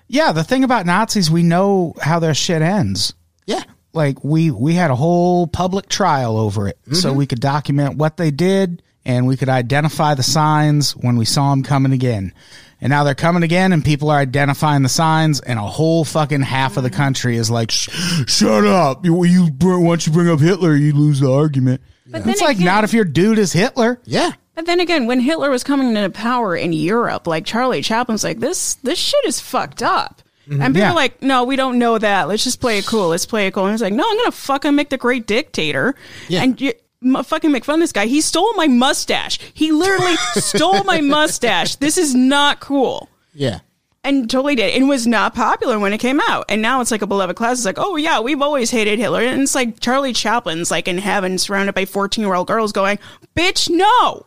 [0.09, 3.13] Yeah, the thing about Nazis, we know how their shit ends.
[3.45, 3.63] Yeah.
[3.93, 7.17] like we we had a whole public trial over it so mm-hmm.
[7.17, 11.51] we could document what they did and we could identify the signs when we saw
[11.51, 12.33] them coming again
[12.81, 16.41] and now they're coming again and people are identifying the signs and a whole fucking
[16.41, 16.97] half of the mm-hmm.
[16.97, 21.31] country is like shut up you, you once you bring up hitler you lose the
[21.31, 24.31] argument But then it's like again- not if your dude is hitler Yeah.
[24.55, 28.39] But then again, when Hitler was coming into power in Europe, like Charlie Chaplin's like,
[28.39, 30.23] this this shit is fucked up.
[30.49, 30.61] Mm-hmm.
[30.63, 30.91] And people Yeah.
[30.93, 32.27] are like, no, we don't know that.
[32.27, 33.09] Let's just play it cool.
[33.09, 33.65] Let's play it cool.
[33.65, 35.93] And he's like, no, I'm gonna fucking make the great dictator.
[36.27, 36.41] Yeah.
[36.41, 38.05] And you, m- fucking make fun of this guy.
[38.05, 39.39] He stole my mustache.
[39.53, 41.75] He literally stole my mustache.
[41.75, 43.09] This is not cool.
[43.33, 43.59] Yeah.
[44.03, 44.73] And totally did.
[44.75, 46.45] And was not popular when it came out.
[46.47, 47.57] And now it's like a beloved class.
[47.57, 49.21] It's like, oh yeah, we've always hated Hitler.
[49.21, 52.99] And it's like Charlie Chaplin's like in heaven surrounded by 14 year old girls going,
[53.35, 54.25] bitch, no,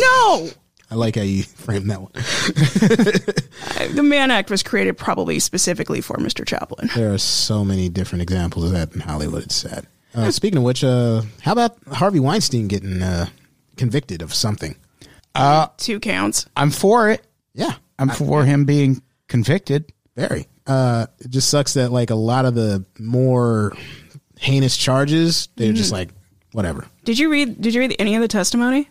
[0.00, 0.50] no.
[0.92, 2.10] I like how you frame that one.
[2.16, 6.44] Uh, the Mann Act was created probably specifically for Mr.
[6.44, 6.90] Chaplin.
[6.96, 9.44] There are so many different examples of that in Hollywood.
[9.44, 9.86] It's sad.
[10.14, 13.26] Uh, speaking of which, uh, how about Harvey Weinstein getting uh,
[13.76, 14.76] convicted of something?
[15.76, 16.46] Two counts.
[16.56, 17.24] I'm for it.
[17.54, 19.92] Yeah, I'm for him being convicted.
[20.16, 20.46] very.
[20.66, 23.72] Uh, it just sucks that like a lot of the more
[24.38, 26.10] heinous charges, they're just like
[26.52, 26.86] whatever.
[27.04, 27.60] Did you read?
[27.60, 28.88] Did you read any of the testimony?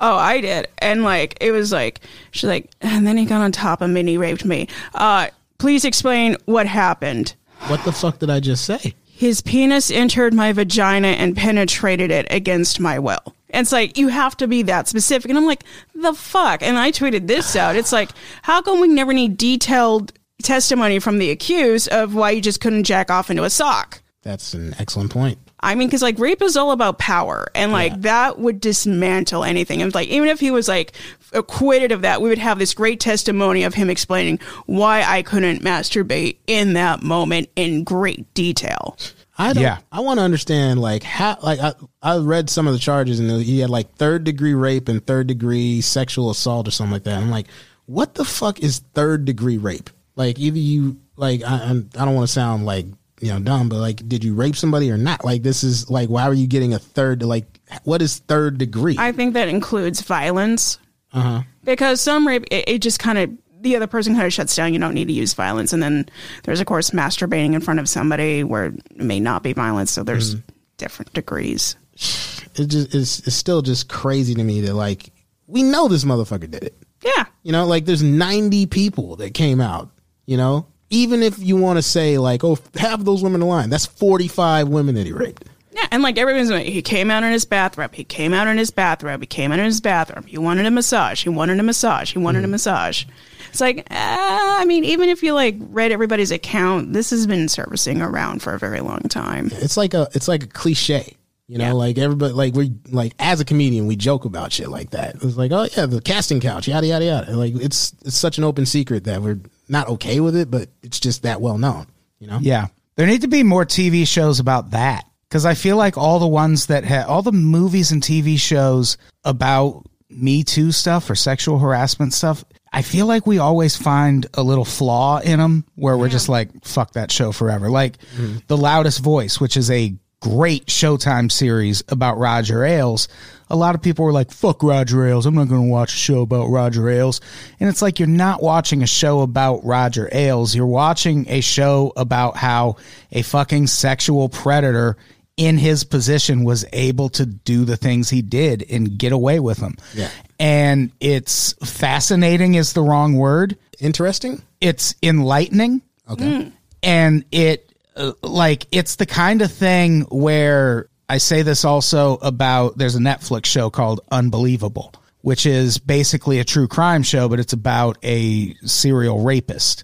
[0.00, 2.00] Oh, I did, and like it was like
[2.32, 4.66] she's like, and then he got on top of me and he raped me.
[4.94, 5.28] Uh,
[5.58, 7.34] please explain what happened.
[7.68, 8.94] What the fuck did I just say?
[9.20, 13.34] His penis entered my vagina and penetrated it against my will.
[13.50, 15.62] And it's like you have to be that specific, and I'm like,
[15.94, 16.62] the fuck.
[16.62, 17.76] And I tweeted this out.
[17.76, 18.08] It's like,
[18.40, 22.84] how come we never need detailed testimony from the accused of why you just couldn't
[22.84, 24.00] jack off into a sock?
[24.22, 25.36] That's an excellent point.
[25.62, 27.98] I mean, because like rape is all about power, and like Yeah.
[28.00, 29.82] that would dismantle anything.
[29.82, 30.92] And like even if he was like
[31.32, 35.62] acquitted of that, we would have this great testimony of him explaining why I couldn't
[35.62, 38.96] masturbate in that moment in great detail.
[39.38, 39.78] I don't, Yeah.
[39.90, 43.30] I want to understand like how like I, I read some of the charges and
[43.42, 47.18] he had like third degree rape and third degree sexual assault or something like that.
[47.18, 47.46] I'm like,
[47.86, 49.88] what the fuck is third degree rape?
[50.16, 52.86] Like either you like I I'm- I don't want to sound like
[53.20, 55.24] you know dumb, but like did you rape somebody or not?
[55.24, 57.22] Like this is like why are you getting a third?
[57.22, 58.96] Like what is third degree?
[58.98, 60.78] I think that includes violence
[61.12, 61.42] uh-huh.
[61.64, 63.30] because some rape it, it just kind of
[63.60, 64.72] the other person kind of shuts down.
[64.72, 66.08] You don't need to use violence, and then
[66.44, 69.90] there's of course masturbating in front of somebody where it may not be violence.
[69.90, 70.48] So there's mm-hmm.
[70.78, 71.76] different degrees.
[71.94, 75.12] it just it's, it's still just crazy to me that like
[75.46, 76.76] we know this motherfucker did it.
[77.02, 79.90] Yeah, You know, like there's 90 people that came out,
[80.26, 80.66] you know?
[80.90, 84.96] Even if you want to say like, oh, half those women aligned, that's 45 women
[84.96, 85.44] that he raped.
[85.72, 87.94] Yeah, and like everyone's like, he came out in his bathrobe.
[87.94, 89.20] He came out in his bathrobe.
[89.20, 90.26] He came out in his bathrobe.
[90.26, 91.22] He wanted a massage.
[91.22, 92.12] He wanted a massage.
[92.12, 93.04] He wanted a massage.
[93.50, 97.48] It's like, uh, I mean, even if you like read everybody's account, this has been
[97.48, 99.50] servicing around for a very long time.
[99.54, 101.16] It's like a it's like a cliche.
[101.46, 101.72] You know, Yeah.
[101.72, 105.16] like everybody like we like as a comedian we joke about shit like that.
[105.16, 107.36] It's like, oh yeah, the casting couch, yada yada yada.
[107.36, 111.00] Like it's it's such an open secret that we're not okay with it, but it's
[111.00, 111.86] just that well known,
[112.18, 112.38] you know?
[112.40, 112.68] Yeah.
[112.96, 116.26] There need to be more TV shows about that because I feel like all the
[116.26, 121.58] ones that ha- all the movies and TV shows about Me Too stuff or sexual
[121.58, 126.08] harassment stuff, I feel like we always find a little flaw in them where we're
[126.08, 127.70] just like, fuck that show forever.
[127.70, 128.38] Like mm-hmm.
[128.48, 133.08] The Loudest Voice, which is a great Showtime series about Roger Ailes.
[133.50, 135.26] A lot of people were like, fuck Roger Ailes.
[135.26, 137.20] I'm not going to watch a show about Roger Ailes.
[137.58, 140.54] And it's like, you're not watching a show about Roger Ailes.
[140.54, 142.76] You're watching a show about how
[143.10, 144.96] a fucking sexual predator
[145.36, 149.56] in his position was able to do the things he did and get away with
[149.58, 149.74] them.
[149.94, 150.10] Yeah.
[150.38, 153.56] And it's fascinating is the wrong word.
[153.80, 154.42] Interesting?
[154.60, 156.52] It's enlightening Okay.
[156.82, 162.78] and it uh, like it's the kind of thing where I say this also about
[162.78, 167.52] there's a Netflix show called Unbelievable, which is basically a true crime show, but it's
[167.52, 169.82] about a serial rapist.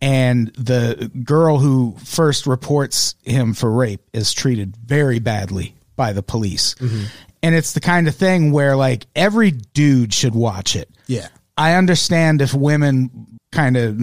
[0.00, 6.22] And the girl who first reports him for rape is treated very badly by the
[6.22, 6.76] police.
[7.42, 10.88] And it's the kind of thing where like every dude should watch it.
[11.08, 11.28] Yeah.
[11.58, 14.00] I understand if women kind of.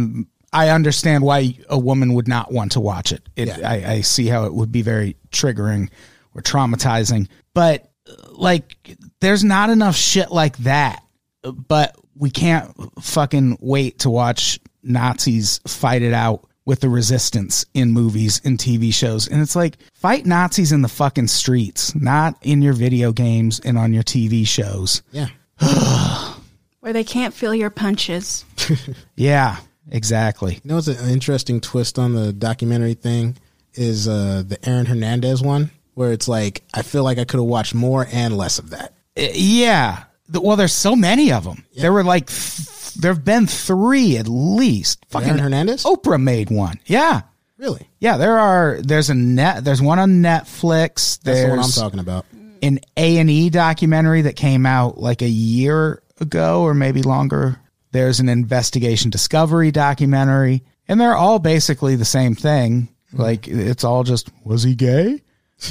[0.53, 3.23] I understand why a woman would not want to watch it.
[3.37, 3.59] it Yeah.
[3.63, 5.89] I, I see how it would be very triggering
[6.35, 7.27] or traumatizing.
[7.53, 7.89] But
[8.29, 11.03] like, there's not enough shit like that.
[11.43, 17.91] But we can't fucking wait to watch Nazis fight it out with the resistance in
[17.91, 19.27] movies and TV shows.
[19.27, 23.77] And it's like, fight Nazis in the fucking streets, not in your video games and
[23.77, 25.01] on your TV shows.
[25.11, 25.27] Yeah.
[26.81, 28.45] Where they can't feel your punches.
[29.15, 29.57] Yeah,
[29.91, 30.55] exactly.
[30.55, 33.37] You know what's an interesting twist on the documentary thing
[33.73, 37.45] is uh the Aaron Hernandez one where it's like I feel like I could have
[37.47, 38.93] watched more and less of that.
[39.15, 40.03] Uh, Yeah.
[40.33, 41.65] Well, there's so many of them.
[41.77, 45.05] There were like, th- there have been three at least.
[45.09, 45.83] Fucking Aaron Hernandez?
[45.83, 46.79] Oprah made one.
[46.85, 47.21] Yeah.
[47.57, 47.87] Really?
[47.99, 48.15] Yeah.
[48.17, 51.19] There are, there's a net, there's one on Netflix.
[51.21, 52.25] That's There's the one I'm talking about.
[52.63, 57.59] an A&E documentary that came out like a year ago or maybe longer.
[57.91, 62.87] There's an investigation discovery documentary and they're all basically the same thing.
[63.11, 65.21] Like it's all just, was he gay?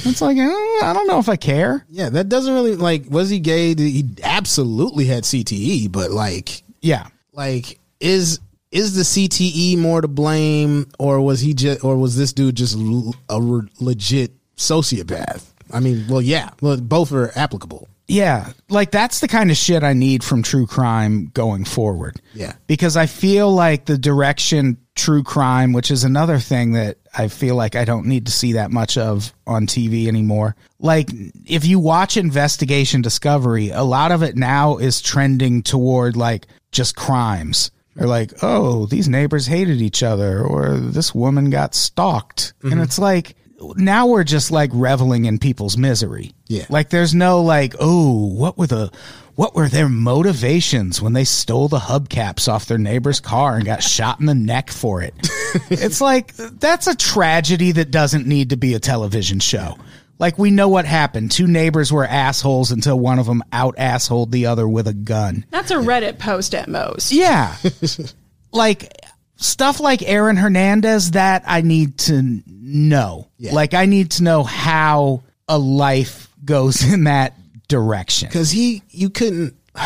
[0.05, 0.43] It's like, eh,
[0.82, 1.84] I don't know if I care.
[1.91, 3.05] Yeah, that doesn't really like.
[3.11, 3.74] Was he gay?
[3.74, 7.07] He absolutely had CTE, but like, Yeah.
[7.32, 12.32] like is is the CTE more to blame, or was he just, or was this
[12.32, 13.34] dude just a
[13.80, 15.43] legit sociopath?
[15.72, 17.88] I mean, well, yeah, well, both are applicable.
[18.07, 22.20] Yeah, like that's the kind of shit I need from true crime going forward.
[22.34, 22.55] Yeah.
[22.66, 27.57] Because I feel like the direction true crime, which is another thing that I feel
[27.57, 30.55] like I don't need to see that much of on TV anymore.
[30.79, 31.09] Like
[31.47, 36.97] if you watch Investigation Discovery, a lot of it now is trending toward like just
[36.97, 37.71] crimes.
[37.99, 42.55] Or like, oh, these neighbors hated each other, or this woman got stalked.
[42.63, 42.83] And mm-hmm.
[42.83, 43.37] it's like,
[43.77, 46.33] now we're just like reveling in people's misery.
[46.47, 46.67] Yeah.
[46.71, 48.93] Like there's no like, oh, what were the
[49.41, 53.82] what were their motivations when they stole the hubcaps off their neighbor's car and got
[53.82, 55.14] shot in the neck for it?
[55.70, 59.78] it's like that's a tragedy that doesn't need to be a television show.
[60.18, 61.30] Like we know what happened.
[61.30, 65.47] Two neighbors were assholes until one of them out assholed the other with a gun.
[65.49, 67.11] That's a Reddit post at most.
[67.11, 67.57] Yeah.
[68.53, 68.95] like
[69.36, 73.28] stuff like Aaron Hernandez that I need to know.
[73.38, 73.55] Yeah.
[73.55, 77.32] Like I need to know how a life goes in that
[77.71, 78.29] direction.
[78.29, 79.55] because he you couldn't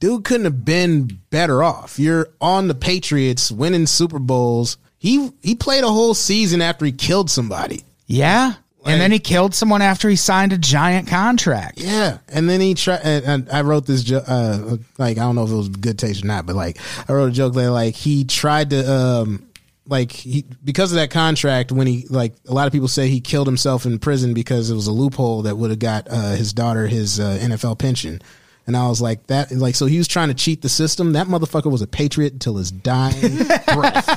[0.00, 5.54] dude couldn't have been better off you're on the patriots winning super bowls he he
[5.54, 8.54] played a whole season after he killed somebody Yeah.
[8.84, 11.78] and then he killed someone after he signed a giant contract.
[11.80, 15.36] yeah and then he tried and, and i wrote this jo- uh like i don't
[15.36, 16.78] know if it was good taste or not but like
[17.08, 19.46] i wrote a joke that like he tried to um
[19.92, 23.20] like he because of that contract when he like a lot of people say he
[23.20, 26.52] killed himself in prison because it was a loophole that would have got uh, his
[26.52, 28.20] daughter his uh, NFL pension.
[28.66, 31.12] And I was like that like so he was trying to cheat the system.
[31.12, 33.36] That motherfucker was a patriot until his dying
[33.74, 34.08] breath.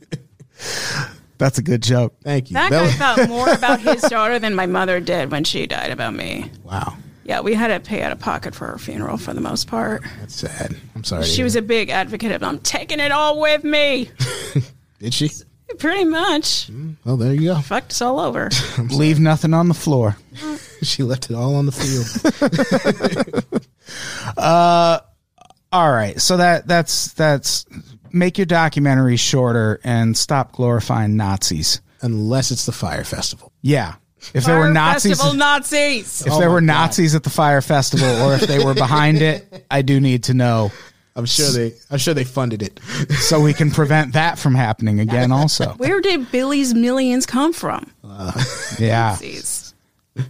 [1.38, 2.14] That's a good joke.
[2.22, 2.54] thank you.
[2.54, 5.66] That That guy was- thought more about his daughter than my mother did when she
[5.66, 6.50] died about me.
[6.64, 6.94] wow
[7.30, 10.02] Yeah, we had to pay out of pocket for her funeral for the most part.
[10.18, 13.62] that's sad I'm sorry She was a big advocate of I'm taking it all with
[13.62, 14.10] me.
[14.98, 15.30] did she
[15.78, 16.66] Pretty much.
[16.66, 18.50] Hmm, well there you go Fucked us all over.
[18.90, 20.16] Leave nothing on the floor.
[20.82, 23.44] she left it all on the field
[24.36, 24.98] uh,
[25.70, 26.20] All right.
[26.20, 27.64] So that that's that's
[28.12, 31.80] make your documentary shorter and stop glorifying Nazis.
[32.02, 33.94] unless it's the Fyre Festival Yeah.
[34.34, 36.22] If there were Nazis Festival Nazis.
[36.26, 36.66] if Oh there my were God.
[36.66, 40.34] Nazis at the Fyre Festival or if they were behind it, I do need to
[40.34, 40.70] know
[41.16, 42.80] I'm sure they I'm sure they funded it
[43.18, 45.70] so we can prevent that from happening again also.
[45.78, 47.90] Where did Billy's millions come from?
[48.04, 48.32] Uh,
[48.78, 49.16] yeah.
[49.20, 49.74] Jeez.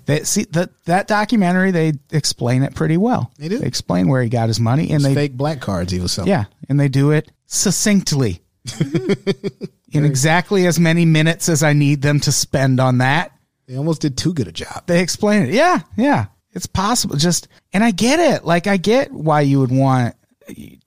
[0.06, 3.32] They see that that documentary they explain it pretty well.
[3.38, 3.58] They do.
[3.58, 6.28] They explain where he got his money and they fake black cards he was selling
[6.30, 8.40] yeah, and they do it succinctly.
[8.66, 9.64] Mm-hmm.
[9.92, 13.32] In exactly as many minutes as I need them to spend on that.
[13.70, 15.54] They almost did too good a job They explain it.
[15.54, 16.26] Yeah, yeah.
[16.52, 17.14] It's possible.
[17.16, 18.44] Just and I get it.
[18.44, 20.16] Like I get why you would want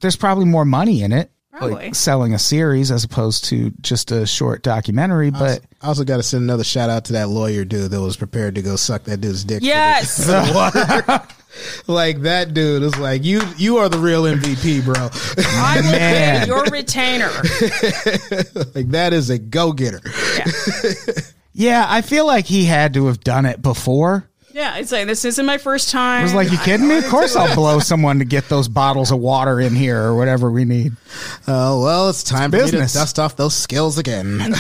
[0.02, 1.32] there's probably more money in it.
[1.52, 1.76] Probably.
[1.76, 6.18] Like selling a series as opposed to just a short documentary, but I also got
[6.18, 9.04] to send another shout out to that lawyer dude that was prepared to go suck
[9.06, 9.60] that dude's dick.
[9.60, 10.18] for the- Yes.
[10.26, 11.28] for the water.
[11.88, 13.42] like that dude is like you.
[13.56, 14.96] You are the real MVP, bro.
[15.46, 16.42] I will Man.
[16.42, 17.28] pay your retainer.
[18.76, 20.02] like that is a go getter.
[20.36, 20.46] yeah,
[21.88, 24.28] I feel like he had to have done it before.
[24.54, 26.20] Yeah, it's like this isn't my first time.
[26.20, 26.98] I was like, you kidding me?
[26.98, 30.52] Of course I'll blow someone to get those bottles of water in here or whatever
[30.52, 30.94] we need.
[31.48, 34.40] Oh well, it's time for me to dust off those skills again.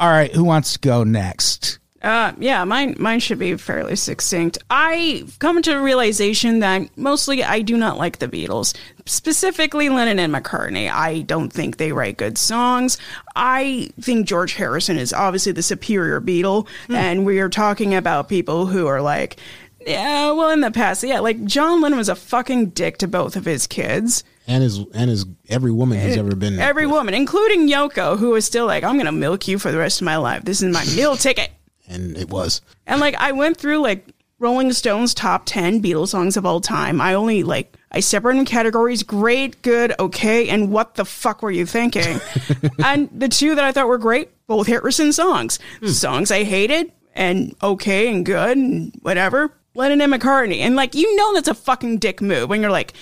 [0.00, 1.78] All right, who wants to go next?
[2.04, 4.58] Uh, yeah, mine mine should be fairly succinct.
[4.68, 8.76] I've come to the realization that mostly I do not like the Beatles,
[9.06, 10.90] specifically Lennon and McCartney.
[10.92, 12.98] I don't think they write good songs.
[13.34, 18.66] I think George Harrison is obviously the superior Beatle, and we are talking about people
[18.66, 19.38] who are like,
[19.86, 23.34] yeah, well, in the past, yeah, like John Lennon was a fucking dick to both
[23.34, 24.24] of his kids.
[24.46, 26.58] and his and his every woman he's ever been.
[26.58, 26.96] Every with.
[26.96, 30.04] woman, including Yoko, who is still like, I'm gonna milk you for the rest of
[30.04, 30.44] my life.
[30.44, 31.50] This is my meal ticket.
[31.88, 32.60] And it was.
[32.86, 34.06] And like I went through like
[34.38, 37.00] Rolling Stone's top 10 Beatles songs of all time.
[37.00, 41.50] I only like I separated in categories great, good, okay, and what the fuck were
[41.50, 42.20] you thinking?
[42.84, 45.58] and the two that I thought were great, both Harrison songs.
[45.80, 45.88] Hmm.
[45.88, 49.52] Songs I hated and okay and good and whatever.
[49.76, 50.58] Lennon and McCartney.
[50.58, 52.92] And like you know that's a fucking dick move when you're like,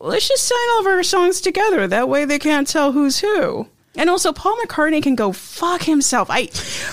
[0.00, 1.86] let's just sign all of our songs together.
[1.86, 3.68] That way they can't tell who's who.
[3.94, 6.28] And also, Paul McCartney can go fuck himself.
[6.30, 6.48] I,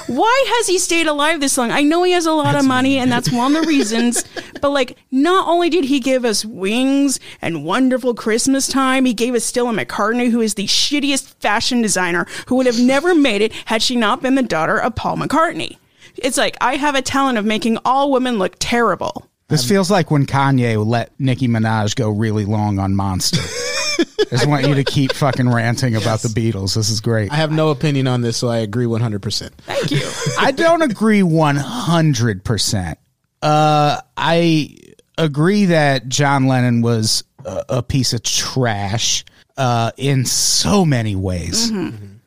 [0.07, 1.71] why has he stayed alive this long?
[1.71, 4.23] I know he has a lot of money, and that's one of the reasons.
[4.61, 9.33] But like, not only did he give us Wings and Wonderful Christmas Time, he gave
[9.33, 13.53] us Stella McCartney, who is the shittiest fashion designer who would have never made it
[13.53, 15.77] had she not been the daughter of Paul McCartney.
[16.17, 19.29] It's like I have a talent of making all women look terrible.
[19.47, 23.41] This um, feels like when Kanye let Nicki Minaj go really long on Monster.
[24.19, 26.75] I just want you to keep fucking ranting about the Beatles.
[26.75, 27.31] This is great.
[27.31, 29.51] I have no opinion on this, so I agree 100%.
[29.51, 30.01] Thank you.
[30.39, 32.95] I don't agree 100%.
[33.41, 34.77] Uh, I
[35.17, 39.23] agree that John Lennon was a, a piece of trash
[39.57, 41.71] uh, in so many ways.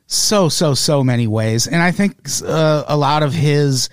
[0.07, 1.66] So, so, so many ways.
[1.66, 3.89] And I think uh, a lot of his.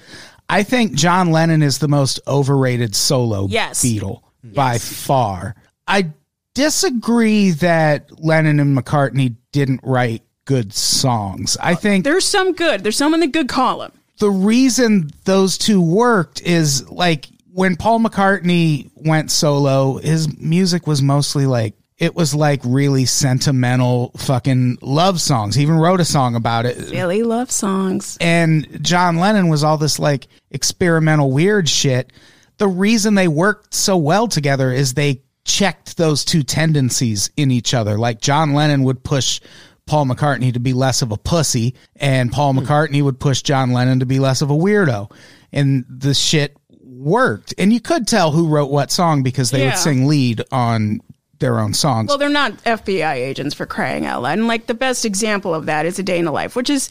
[0.49, 3.83] I think John Lennon is the most overrated solo Yes.
[3.85, 5.55] Beatle by far.
[5.87, 6.11] I
[6.59, 11.55] disagree that Lennon and McCartney didn't write good songs.
[11.61, 12.83] I think There's some good.
[12.83, 13.93] There's some in the good column.
[14.17, 21.01] the reason those two worked is like when Paul McCartney went solo, his music was
[21.01, 25.55] mostly like it was like really sentimental fucking love songs.
[25.55, 26.77] He even wrote a song about it.
[26.87, 28.17] Silly Love Songs.
[28.19, 32.11] And John Lennon was all this like experimental weird shit.
[32.57, 37.73] The reason they worked so well together is they checked those two tendencies in each
[37.73, 37.97] other.
[37.97, 39.41] Like John Lennon would push
[39.85, 42.59] Paul McCartney to be less of a pussy, and Paul hmm.
[42.59, 45.11] McCartney would push John Lennon to be less of a weirdo.
[45.51, 47.55] And the shit worked.
[47.57, 49.71] And you could tell who wrote what song because they Yeah.
[49.71, 51.01] would sing lead on
[51.39, 52.09] their own songs.
[52.09, 54.37] Well, they're not FBI agents for crying out loud.
[54.37, 56.89] And like the best example of that is A Day in the Life, which is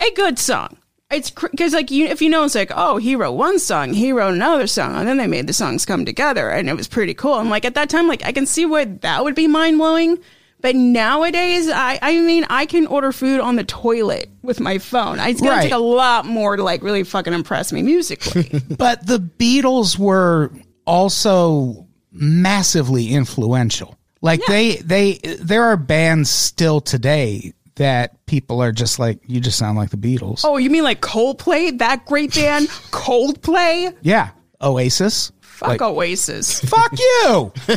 [0.00, 0.78] a good song.
[1.12, 4.12] It's because like you, if you know, it's like oh, he wrote one song, he
[4.12, 7.14] wrote another song, and then they made the songs come together, and it was pretty
[7.14, 7.38] cool.
[7.38, 10.18] And like at that time, like I can see where that would be mind blowing.
[10.60, 15.18] But nowadays, I, I mean, I can order food on the toilet with my phone.
[15.18, 15.62] It's gonna Right.
[15.64, 18.48] take a lot more to like really fucking impress me musically.
[18.78, 20.52] but the Beatles were
[20.86, 23.96] also massively influential.
[24.20, 29.58] Like they they there are bands still today that people are just like you just
[29.58, 30.42] sound like the Beatles.
[30.44, 31.78] oh, you mean like Coldplay?
[31.78, 33.96] That great band, Coldplay?
[34.02, 35.32] Yeah, Oasis.
[35.40, 36.60] Fuck Like, Oasis.
[36.68, 37.52] fuck you.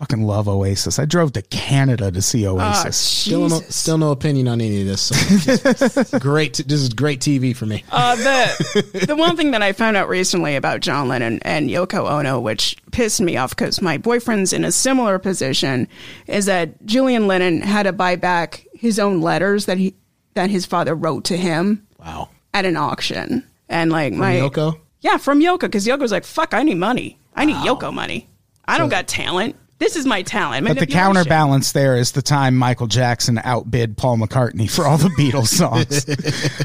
[0.00, 0.98] Fucking love Oasis.
[0.98, 2.96] I drove to Canada to see Ah, Oasis.
[2.96, 5.02] Still no, still no opinion on any of this.
[5.02, 6.54] So great.
[6.66, 7.84] This is great TV for me.
[7.92, 12.10] Uh, the the one thing that I found out recently about John Lennon and Yoko
[12.10, 15.86] Ono, which pissed me off because my boyfriend's in a similar position,
[16.26, 19.94] is that Julian Lennon had to buy back his own letters that he
[20.34, 22.30] that his father wrote to him Wow.
[22.54, 24.78] at an auction, and like my Yoko?
[25.00, 27.18] yeah, from Yoko, because Yoko's like, "Fuck, I need money.
[27.34, 28.28] I need Yoko money.
[28.66, 29.56] I don't got talent.
[29.78, 34.16] This is my talent." But the counterbalance there is the time Michael Jackson outbid Paul
[34.18, 36.06] McCartney for all the Beatles songs.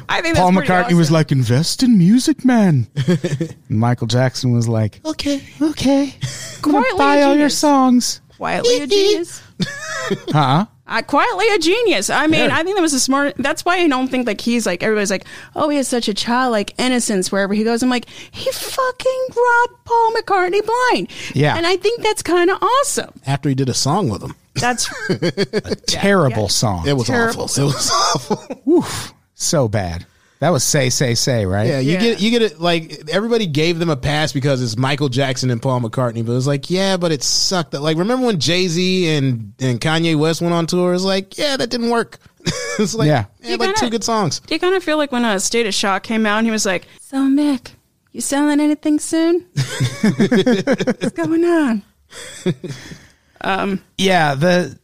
[0.10, 2.88] I think Paul McCartney pretty was like, invest in music, man.
[3.08, 5.44] and Michael Jackson was like, Okay.
[5.62, 6.14] okay,
[6.62, 8.22] Quietly buy all your songs.
[8.38, 9.42] quietly a genius.
[10.30, 10.66] Huh?
[10.88, 12.12] Uh, quietly a genius.
[12.12, 13.34] I mean, I think that was a smart.
[13.38, 15.26] That's why I don't think like he's like everybody's like,
[15.56, 17.82] oh, he has such a childlike innocence wherever he goes.
[17.82, 21.10] I'm like, he fucking robbed Paul McCartney blind.
[21.34, 21.58] Yeah.
[21.58, 23.20] and I think that's kind of awesome.
[23.26, 24.36] After he did a song with him.
[24.54, 26.48] That's a Terrible yeah.
[26.50, 26.88] song.
[26.88, 27.64] It was Terrible awful.
[27.64, 28.86] It was awful.
[29.34, 30.06] so bad.
[30.40, 31.66] That was say, say, say, right?
[31.68, 32.00] Yeah, you Yeah.
[32.00, 35.62] get you get it like everybody gave them a pass because it's Michael Jackson and
[35.62, 37.74] Paul McCartney, but it was like, yeah, but it sucked.
[37.74, 40.94] Like remember when Jay Z and and Kanye West went on tour?
[40.94, 42.20] It's like, yeah, that didn't work.
[42.80, 43.26] it's like, Yeah.
[43.42, 44.42] yeah, You like gotta- two good songs.
[44.42, 46.52] Do you kind of feel like when a State of Shock came out and he
[46.52, 47.70] was like, So, Mick,
[48.12, 49.46] you selling anything soon?
[49.56, 51.82] What's going on?
[53.42, 54.78] Um, Yeah, the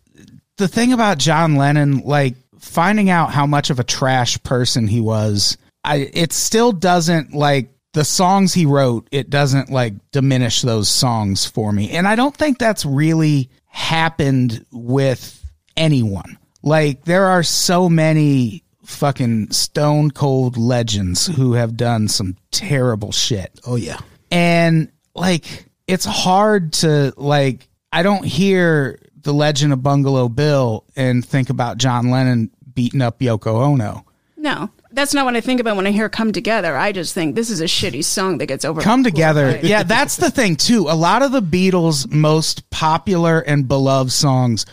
[0.57, 5.01] the thing about John Lennon, like finding out how much of a trash person he
[5.01, 10.87] was, I it still doesn't like the songs he wrote, it doesn't like diminish those
[10.87, 11.91] songs for me.
[11.91, 15.43] And I don't think that's really happened with
[15.75, 16.37] anyone.
[16.63, 23.57] Like there are so many fucking stone cold legends who have done some terrible shit
[23.65, 23.99] Oh yeah.
[24.31, 31.25] and like it's hard to like i don't hear the legend of bungalow bill and
[31.25, 34.05] think about john lennon beating up yoko ono
[34.37, 37.35] No, that's not what I think about when I hear "Come Together." I just think
[37.35, 38.81] this is a shitty song that gets over.
[38.81, 43.67] come together yeah that's the thing too a lot of the beatles most popular and
[43.67, 44.65] beloved songs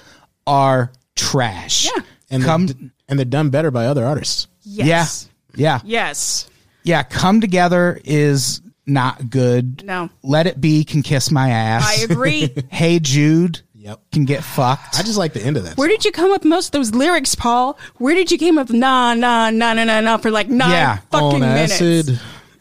[0.46, 2.02] are trash Yeah.
[2.30, 4.48] And come they're, and they're done better by other artists.
[4.62, 5.28] Yes.
[5.54, 6.48] yeah yeah Yes.
[6.84, 10.08] yeah come together is not good No.
[10.22, 12.54] let it be can kiss my ass I agree.
[12.70, 14.00] hey jude Yep.
[14.12, 15.76] can get fucked I just like the end of that.
[15.78, 17.78] Where did you come up with most of those lyrics, Paul?
[17.96, 20.96] Where did you came up nah, nah, nah, nah, nah, nah for like nine Yeah.
[21.10, 21.74] fucking on minutes?
[21.74, 22.20] acid.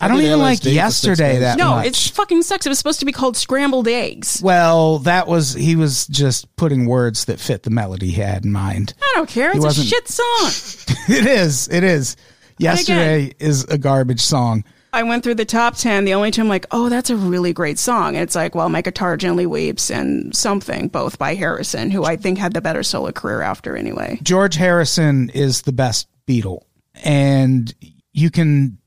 [0.00, 1.40] I don't did even LSD like for six yesterday days.
[1.40, 1.86] that No, much.
[1.86, 2.66] it's fucking sucks.
[2.66, 4.40] It was supposed to be called scrambled eggs.
[4.42, 8.50] well, that was he was just putting words that fit the melody he had in
[8.52, 8.94] mind.
[9.00, 9.50] I don't care.
[9.50, 10.96] It's a wasn't- shit song.
[11.08, 11.68] it is.
[11.68, 12.16] It is.
[12.58, 14.64] Yesterday is a garbage song.
[14.94, 16.04] I went through the top 10.
[16.04, 18.14] The only two I'm like, oh, that's a really great song.
[18.14, 22.38] It's like, well, My Guitar Gently Weeps and Something, both by Harrison, who I think
[22.38, 24.18] had the better solo career after anyway.
[24.22, 26.62] George Harrison is the best Beatle,
[27.02, 27.72] and
[28.12, 28.78] you can.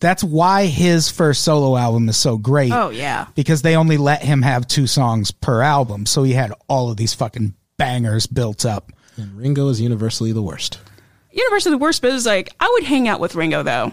[0.00, 2.72] That's why his first solo album is so great.
[2.72, 3.26] Oh, yeah.
[3.34, 6.98] because they only let him have two songs per album, so he had all of
[6.98, 8.92] these fucking bangers built up.
[9.16, 10.78] And Ringo is universally the worst.
[11.30, 13.92] Universally the worst, but it's like, I would hang out with Ringo, though.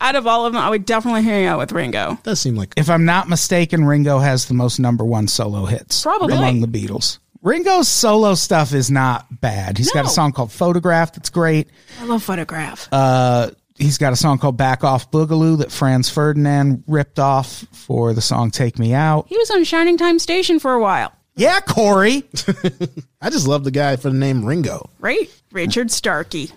[0.00, 2.18] Out of all of them, I would definitely hang out with Ringo.
[2.22, 6.02] Does seem like If I'm not mistaken, Ringo has the most number one solo hits
[6.02, 6.34] Probably.
[6.36, 7.18] among the Beatles.
[7.42, 9.78] Ringo's solo stuff is not bad.
[9.78, 10.10] He's got a No.
[10.10, 11.68] song called Photograph that's great.
[12.00, 12.88] I love Photograph.
[12.90, 18.14] Uh, he's got a song called Back Off Boogaloo that Franz Ferdinand ripped off for
[18.14, 19.26] the song Take Me Out.
[19.28, 22.24] he was on Shining Time Station for a while, Yeah, Corey.
[23.22, 24.90] I just love the guy for the name Ringo.
[24.98, 25.30] right?
[25.52, 26.50] Richard Starkey.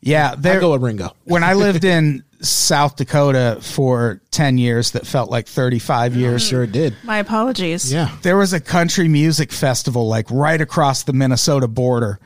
[0.00, 0.60] Yeah, I there.
[0.60, 1.14] go with Ringo.
[1.24, 6.20] when I lived in South Dakota for 10 years that felt like 35 mm-hmm.
[6.20, 6.46] years.
[6.46, 6.96] Sure it did.
[7.02, 7.92] My apologies.
[7.92, 8.14] Yeah.
[8.22, 12.20] There was a country music festival like right across the Minnesota border.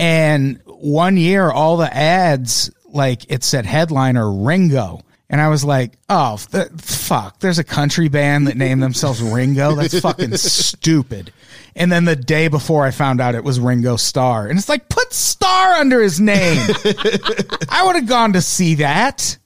[0.00, 5.02] And one year, all the ads, like it said headliner Ringo.
[5.34, 9.74] And I was like, oh, th- fuck, there's a country band that named themselves Ringo.
[9.74, 11.32] That's fucking stupid.
[11.74, 14.46] And then the day before I found out it was Ringo Starr.
[14.46, 16.60] And it's like, put Star under his name.
[17.68, 19.36] I would have gone to see that.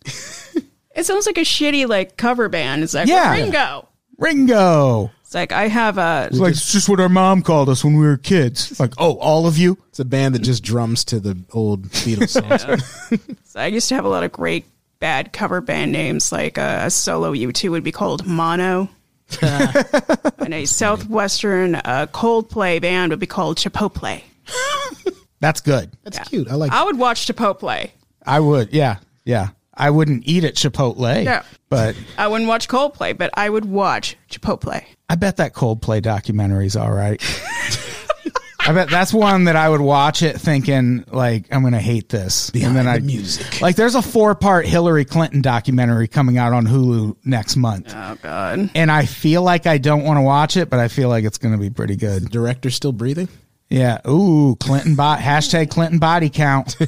[0.95, 2.82] It sounds like a shitty like cover band.
[2.82, 3.32] It's like Yeah.
[3.32, 3.89] Ringo.
[4.18, 5.11] Ringo.
[5.22, 7.97] It's like I have a It's like, it's just what our mom called us when
[7.97, 8.70] we were kids.
[8.72, 9.78] It's like, oh, all of you?
[9.89, 13.30] It's a band that just drums to the old Beatles songs.
[13.57, 14.66] I used to have a lot of great
[15.01, 16.32] bad cover band names.
[16.32, 18.88] Like uh, a solo U2 would be called Mono.
[19.42, 24.22] and a southwestern uh, Coldplay band would be called Chipotle.
[25.40, 25.92] That's good.
[26.05, 26.24] That's Yeah.
[26.24, 26.49] cute.
[26.51, 27.90] I like I would watch Chipotle.
[28.26, 29.51] I would, yeah, yeah.
[29.74, 31.40] I wouldn't eat at Chipotle, No.
[31.68, 34.82] but I wouldn't watch Coldplay, but I would watch Chipotle.
[35.09, 37.22] I bet that Coldplay documentary's all right.
[38.68, 42.50] I bet that's one that I would watch it thinking like I'm gonna hate this,
[42.50, 43.60] Behind and then the I music.
[43.62, 48.16] Like, there's a four part Hillary Clinton documentary coming out on Hulu next month, Oh
[48.22, 48.70] God.
[48.74, 51.38] and I feel like I don't want to watch it, but I feel like it's
[51.38, 52.30] gonna be pretty good.
[52.30, 53.28] Director still breathing?
[53.70, 54.00] Yeah.
[54.08, 56.76] Ooh, Clinton bot hashtag Clinton body count.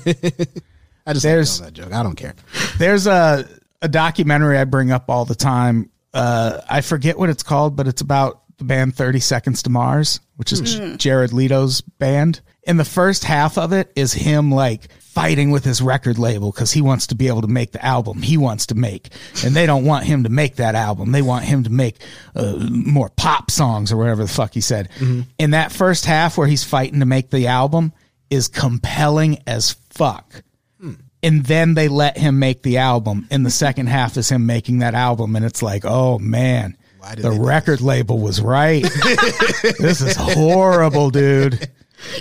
[1.06, 1.92] I just There's- that joke.
[1.92, 2.34] I don't care.
[2.78, 3.46] There's a
[3.82, 5.88] a documentary I bring up all the time.
[6.12, 10.20] Uh, I forget what it's called, but it's about the band Thirty Seconds to Mars,
[10.36, 10.96] which is mm-hmm.
[10.96, 12.40] Jared Leto's band.
[12.66, 16.70] And the first half of it is him like fighting with his record label because
[16.70, 19.08] he wants to be able to make the album he wants to make,
[19.44, 21.10] and they don't want him to make that album.
[21.10, 21.96] They want him to make
[22.36, 24.88] uh, more pop songs or whatever the fuck he said.
[24.98, 25.22] Mm-hmm.
[25.38, 27.92] And that first half where he's fighting to make the album
[28.30, 30.42] is compelling as fuck.
[30.80, 30.92] Hmm.
[31.22, 33.26] And then they let him make the album.
[33.30, 35.34] And the second half is him making that album.
[35.34, 36.28] And it's like oh man.
[36.48, 36.78] Why did
[37.16, 38.82] the they do record label was right
[39.78, 41.68] this is horrible dude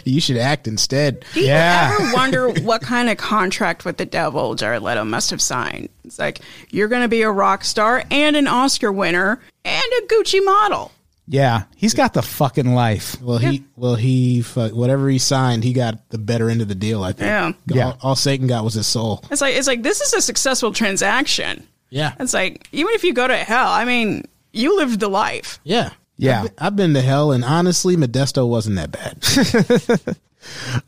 [0.04, 1.24] You should act instead.
[1.34, 1.96] Do you Yeah.
[1.98, 5.88] ever wonder what kind of contract with the devil Jared Leto must have signed?
[6.04, 10.02] It's like you're going to be a rock star and an Oscar winner and a
[10.14, 10.92] Gucci model.
[11.28, 15.72] yeah he's got the fucking life Well, he well he fuck, whatever he signed, he
[15.72, 17.02] got the better end of the deal.
[17.02, 17.56] I think.
[17.68, 17.86] Yeah.
[17.86, 19.24] All, all Satan got was his soul.
[19.32, 21.66] It's like it's like this is a successful transaction.
[21.90, 22.16] Yeah.
[22.20, 24.26] It's like even if you go to hell, I mean,
[24.60, 25.60] you lived the life.
[25.64, 25.92] Yeah.
[26.18, 26.42] Yeah.
[26.42, 30.16] I've been, I've been to hell, and honestly, Modesto wasn't that bad.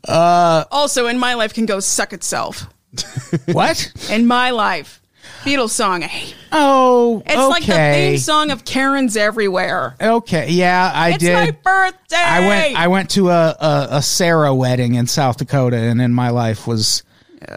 [0.08, 2.66] Uh, also, in my life can go suck itself.
[3.52, 5.00] what In my life,
[5.44, 6.04] Beatles song.
[6.50, 9.94] Oh It's like the theme song of Karen's everywhere.
[10.00, 12.16] okay yeah i It's did my birthday.
[12.16, 12.76] I went.
[12.76, 16.66] I went to a, a a Sarah wedding in South Dakota, and in my life
[16.66, 17.02] was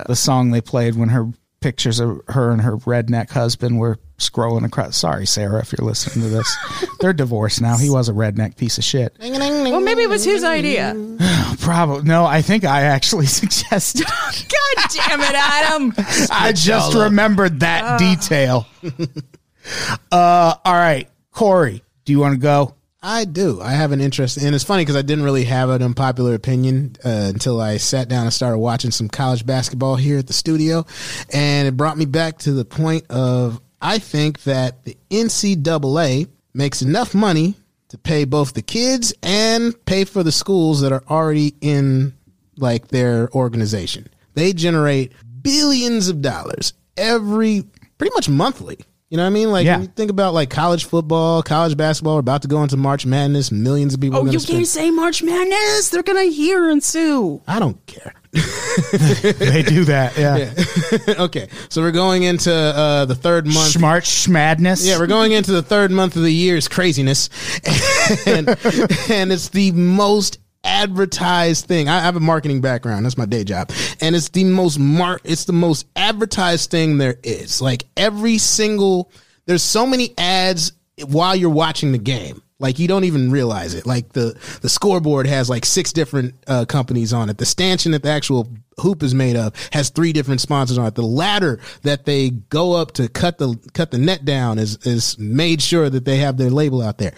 [0.08, 1.28] the song they played when her
[1.66, 4.96] pictures of her and her redneck husband were scrolling across.
[4.96, 6.56] Sorry, Sarah, if you're listening to this.
[7.00, 7.76] They're divorced now.
[7.76, 9.16] He was a redneck piece of shit.
[9.20, 10.94] well, maybe it was his idea.
[11.60, 12.24] Probably no.
[12.24, 14.06] I think I actually suggested.
[14.06, 15.92] God damn it, Adam.
[16.30, 18.68] I just remembered that detail.
[20.12, 22.76] uh, all right, Corey, do you want to go?
[23.08, 23.62] I do.
[23.62, 26.96] I have an interest, and it's funny because I didn't really have an unpopular opinion
[27.06, 30.88] uh, until I sat down and started watching some college basketball here at the studio,
[31.32, 36.82] and it brought me back to the point of I think that the NCAA makes
[36.82, 37.54] enough money
[37.90, 42.16] to pay both the kids and pay for the schools that are already in
[42.58, 44.08] like their organization.
[44.34, 47.66] They generate billions of dollars every
[48.00, 48.80] pretty much monthly.
[49.10, 49.52] You know what I mean?
[49.52, 49.76] Like Yeah.
[49.78, 53.06] when you think about like college football, college basketball, we're about to go into March
[53.06, 53.52] Madness.
[53.52, 54.18] Millions of people.
[54.18, 55.90] Oh, gonna you spend- can't say March Madness.
[55.90, 57.42] They're gonna hear and sue.
[57.48, 58.14] I don't care.
[58.34, 60.14] they do that.
[60.18, 60.52] Yeah.
[61.24, 63.80] okay, so we're going into uh, the third month.
[63.80, 64.86] March Madness.
[64.86, 67.30] Yeah, we're going into the third month of the year's craziness,
[68.26, 68.50] and,
[69.10, 71.88] and it's the most advertised thing.
[71.88, 75.46] I have a marketing background; that's my day job, and it's the most mar- It's
[75.46, 77.62] the most advertised thing there is.
[77.62, 79.12] Like every single,
[79.46, 80.74] there's so many ads
[81.08, 82.42] while you're watching the game.
[82.58, 83.86] Like you don't even realize it.
[83.86, 87.38] Like the the scoreboard has like six different uh, companies on it.
[87.38, 88.48] The stanchion that the actual
[88.80, 90.96] hoop is made of has three different sponsors on it.
[90.96, 95.18] The ladder that they go up to cut the cut the net down is is
[95.20, 97.14] made sure that they have their label out there.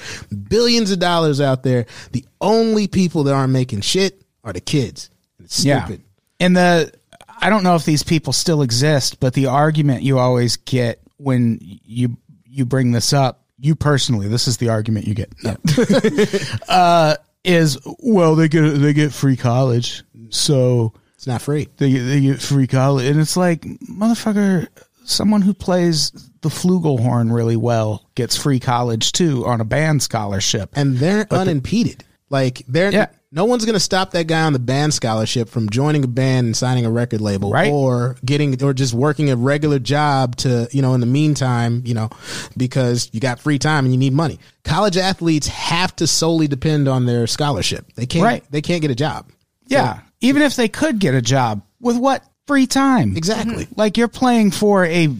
[0.50, 1.86] Billions of dollars out there.
[2.14, 5.12] The only people that aren't making shit are the kids.
[5.40, 6.02] It's stupid.
[6.40, 6.92] And the
[7.40, 11.60] I don't know if these people still exist, but the argument you always get when
[11.62, 15.32] you you bring this up, you personally, this is the argument you get.
[16.70, 21.70] uh, is well they get they get free college, so It's not free.
[21.78, 24.68] they get, they get free college, and it's like motherfucker.
[25.06, 30.70] Someone who plays the flugelhorn really well gets free college too on a band scholarship.
[30.76, 32.04] and they're unimpeded.
[32.30, 33.08] like they're Yeah.
[33.38, 36.48] No one's going to stop that guy on the band scholarship from joining a band
[36.48, 37.72] and signing a record label, Right.
[37.72, 41.94] or getting or just working a regular job to you know in the meantime, you
[41.94, 42.10] know,
[42.58, 44.40] because you got free time and you need money.
[44.64, 47.86] College athletes have to solely depend on their scholarship.
[47.96, 48.24] They can't.
[48.26, 48.44] Right.
[48.50, 49.30] They can't get a job.
[49.68, 53.16] Yeah, even if they could get a job with what free time?
[53.16, 53.66] Exactly.
[53.66, 53.80] Mm-hmm.
[53.80, 55.14] Like you're playing for a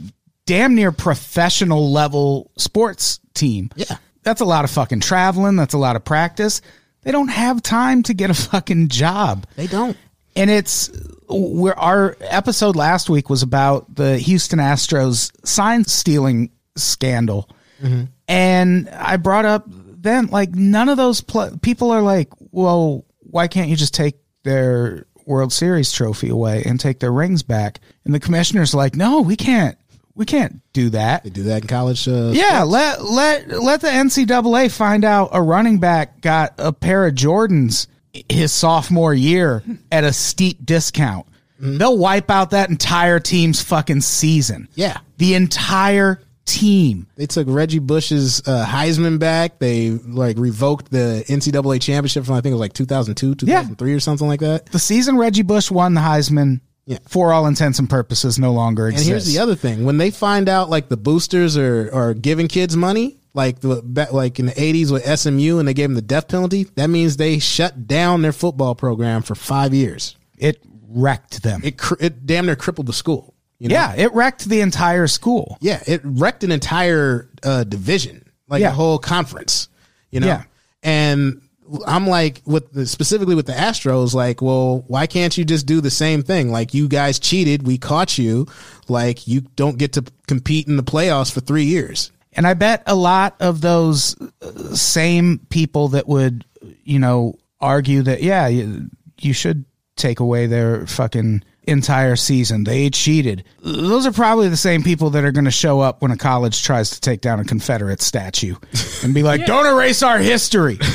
[0.48, 3.70] damn near professional level sports team.
[3.76, 3.98] Yeah.
[4.24, 5.56] That's a lot of fucking traveling.
[5.56, 6.62] That's a lot of practice.
[7.04, 9.46] They don't have time to get a fucking job.
[9.56, 9.98] They don't.
[10.36, 10.92] And it's
[11.30, 17.50] where our episode last week was about the Houston Astros sign stealing scandal.
[17.82, 18.06] Mm-hmm.
[18.28, 23.48] And I brought up then, like, none of those pl- people are like, well, why
[23.48, 27.80] can't you just take their World Series trophy away and take their rings back?
[28.06, 29.78] And the commissioner's like, no, we can't.
[30.18, 31.24] We can't do that.
[31.24, 32.08] They do that in college.
[32.08, 37.06] Uh, Yeah, let let let the NCAA find out a running back got a pair
[37.08, 37.88] of Jordans
[38.30, 41.28] his sophomore year at a steep discount.
[41.60, 44.68] They'll wipe out that entire team's fucking season.
[44.76, 44.98] Yeah.
[45.18, 47.08] The entire team.
[47.16, 49.60] They took Reggie Bush's uh, Heisman back.
[49.60, 54.00] They like revoked the NCAA championship from I think it was like 2002, 2003 or
[54.00, 54.68] something like that.
[54.68, 56.98] The season Reggie Bush won the Heisman, Yeah.
[57.08, 59.08] for all intents and purposes, no longer exists.
[59.08, 62.48] And here's the other thing: when they find out like the boosters are are giving
[62.48, 63.82] kids money, like the
[64.12, 67.18] like in the '80s with SMU, and they gave them the death penalty, that means
[67.18, 70.16] they shut down their football program for five years.
[70.38, 71.60] It wrecked them.
[71.64, 73.34] It cr- it damn near crippled the school.
[73.60, 73.74] You know?
[73.76, 75.58] yeah, it wrecked the entire school.
[75.60, 78.70] yeah, it wrecked an entire uh, division, like Yeah.
[78.70, 79.68] a whole conference.
[80.12, 80.44] You know, Yeah.
[80.84, 81.42] and
[81.86, 85.82] I'm like with the, specifically with the Astros, like, well, why can't you just do
[85.82, 86.52] the same thing?
[86.52, 88.48] Like, you guys cheated, we caught you.
[88.88, 92.12] Like, you don't get to compete in the playoffs for three years.
[92.34, 96.46] And I bet a lot of those uh, same people that would,
[96.84, 98.90] you know, argue that, yeah, you,
[99.20, 99.66] you should
[99.96, 102.64] take away their fucking entire season.
[102.64, 103.44] They cheated.
[103.62, 106.64] Those are probably the same people that are going to show up when a college
[106.64, 108.56] tries to take down a Confederate statue
[109.04, 110.80] and be like, don't erase our history.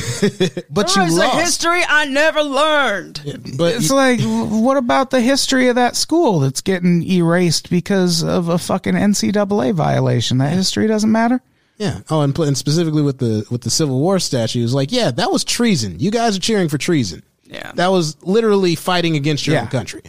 [0.70, 1.34] But you It's lost.
[1.36, 3.20] a history I never learned.
[3.58, 8.22] but It's you- like, what about the history of that school that's getting erased because
[8.22, 10.38] of a fucking NCAA violation?
[10.38, 11.40] That history doesn't matter?
[11.78, 12.00] yeah.
[12.10, 15.42] Oh, and, and specifically with the with the Civil War statues, like, yeah, that was
[15.42, 15.98] treason.
[15.98, 17.22] You guys are cheering for treason.
[17.52, 17.72] Yeah.
[17.74, 19.62] that was literally fighting against your Yeah.
[19.62, 20.02] own country.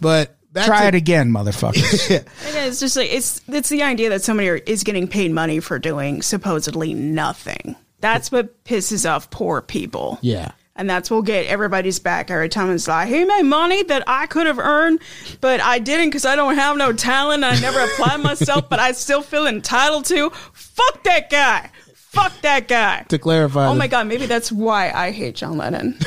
[0.00, 2.10] But back Try to, it again, motherfuckers.
[2.48, 5.60] It is just like it's it's the idea that somebody are, is getting paid money
[5.60, 7.76] for doing supposedly nothing.
[8.00, 10.18] That's what pisses off poor people.
[10.22, 10.52] Yeah.
[10.76, 14.04] And that's what will get everybody's back every time it's like, he made money that
[14.06, 15.00] I could have earned,
[15.40, 18.78] but I didn't because I don't have no talent and I never applied myself, but
[18.78, 20.30] I still feel entitled to.
[20.52, 21.70] Fuck that guy.
[22.10, 23.04] Fuck that guy.
[23.08, 25.96] To clarify, Oh the- my God, maybe that's why I hate John Lennon.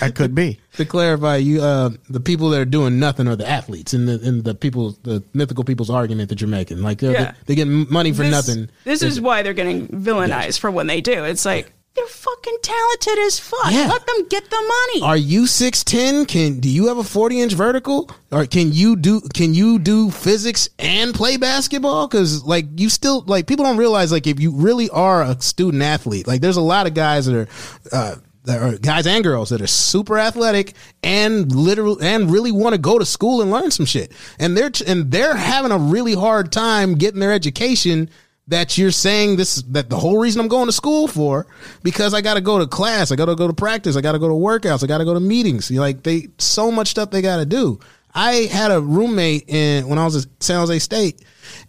[0.00, 0.58] that could be.
[0.76, 4.20] to clarify, you uh, the people that are doing nothing are the athletes, and the
[4.22, 7.34] and the people, the mythical people's argument that you're making, like they're, Yeah.
[7.46, 8.70] they get money for this, nothing.
[8.84, 11.24] This is why they're getting villainized for when they do.
[11.24, 13.72] It's like, they're fucking talented as fuck.
[13.72, 13.88] Yeah.
[13.88, 15.02] Let them get the money.
[15.02, 16.26] Are you six ten?
[16.26, 20.10] Can do you have a forty inch vertical, or can you do can you do
[20.10, 22.06] physics and play basketball?
[22.06, 25.82] Because like you still like people don't realize like if you really are a student
[25.82, 27.48] athlete, like there's a lot of guys that are
[27.92, 32.74] uh, that are guys and girls that are super athletic and literal and really want
[32.74, 34.12] to go to school and learn some shit.
[34.38, 38.10] And they're and they're having a really hard time getting their education
[38.48, 41.46] that you're saying this that the whole reason I'm going to school for
[41.82, 44.12] because I got to go to class, I got to go to practice, I got
[44.12, 45.70] to go to workouts, I got to go to meetings.
[45.70, 47.78] You're like they so much stuff they got to do.
[48.14, 51.22] I had a roommate in when I was at San Jose State,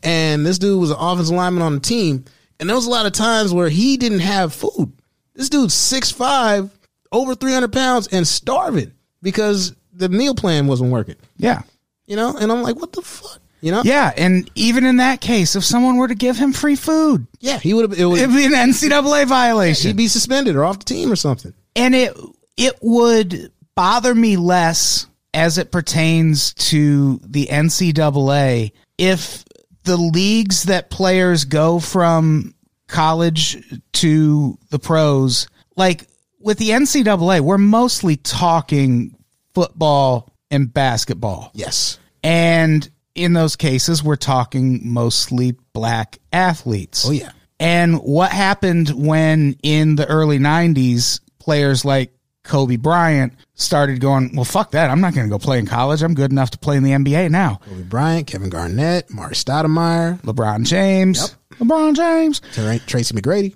[0.03, 2.23] and this dude was an offensive lineman on the team,
[2.59, 4.91] and there was a lot of times where he didn't have food.
[5.35, 6.71] This dude's six five,
[7.11, 11.15] over three hundred pounds, and starving because the meal plan wasn't working.
[11.37, 11.61] Yeah.
[12.07, 13.39] You know, and I'm like, what the fuck?
[13.61, 13.81] You know?
[13.83, 14.11] Yeah.
[14.15, 17.73] And even in that case, if someone were to give him free food, Yeah, he
[17.73, 17.99] would have.
[17.99, 18.19] It would.
[18.19, 19.89] it'd be an NCAA violation.
[19.89, 21.53] He'd be suspended or off the team or something.
[21.75, 22.15] and it
[22.57, 29.45] it would bother me less as it pertains to the NCAA if
[29.83, 32.53] the leagues that players go from
[32.87, 33.57] college
[33.93, 36.07] to the pros, like
[36.39, 39.15] with the NCAA, we're mostly talking
[39.53, 41.51] football and basketball.
[41.53, 41.99] Yes.
[42.23, 42.89] And
[43.19, 47.05] in those cases, we're talking mostly black athletes.
[47.07, 47.31] Oh yeah.
[47.59, 52.13] And what happened when in the early 90s, players like
[52.45, 54.89] Kobe Bryant started going, well, fuck that.
[54.89, 56.01] I'm not going to go play in college.
[56.01, 57.59] I'm good enough to play in the NBA now.
[57.67, 61.35] Kobe Bryant, Kevin Garnett, Mark Stoudemire, LeBron James.
[61.55, 62.39] LeBron James.
[62.85, 63.55] Tracy McGrady,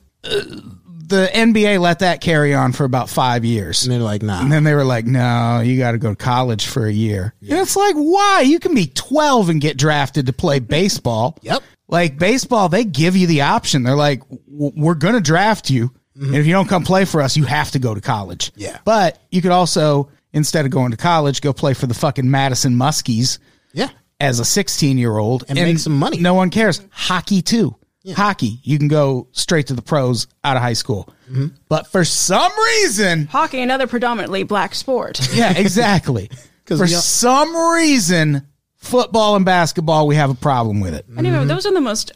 [1.14, 3.84] The NBA let that carry on for about five years.
[3.84, 4.42] and they're like, nah.
[4.42, 7.36] And then they were like, no, you got to go to college for a year.
[7.42, 8.42] And it's like, why?
[8.42, 11.38] You can be 12 and get drafted to play baseball.
[11.44, 11.62] Yep.
[11.88, 13.84] Like baseball, they give you the option.
[13.84, 15.90] They're like, we're going to draft you.
[16.18, 16.26] Mm-hmm.
[16.26, 18.52] And if you don't come play for us, you have to go to college.
[18.56, 18.80] Yeah.
[18.84, 22.74] But you could also, instead of going to college, go play for the fucking Madison
[22.74, 23.38] Muskies
[23.74, 23.90] Yeah.
[24.20, 26.18] as a 16 year old And make some money.
[26.18, 26.82] No one cares.
[26.92, 27.76] Hockey too.
[28.16, 31.08] Hockey, you can go straight to the pros out of high school.
[31.32, 31.48] Mm-hmm.
[31.70, 35.20] But for some reason, Hockey, another predominantly black sport.
[35.34, 36.30] yeah, exactly.
[36.66, 38.48] 'Cause for all- some reason,
[38.78, 41.06] football and basketball, we have a problem with it.
[41.18, 42.12] Anyway, those are the most.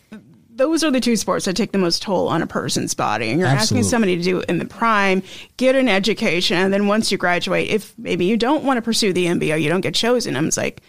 [0.50, 3.30] Those are the two sports that take the most toll on a person's body.
[3.30, 3.82] And you're Absolutely.
[3.82, 5.22] asking somebody to do it in the prime,
[5.58, 9.14] get an education, and then once you graduate, if maybe you don't want to pursue
[9.14, 10.36] the NBA, you don't get chosen.
[10.36, 10.82] I'm just like,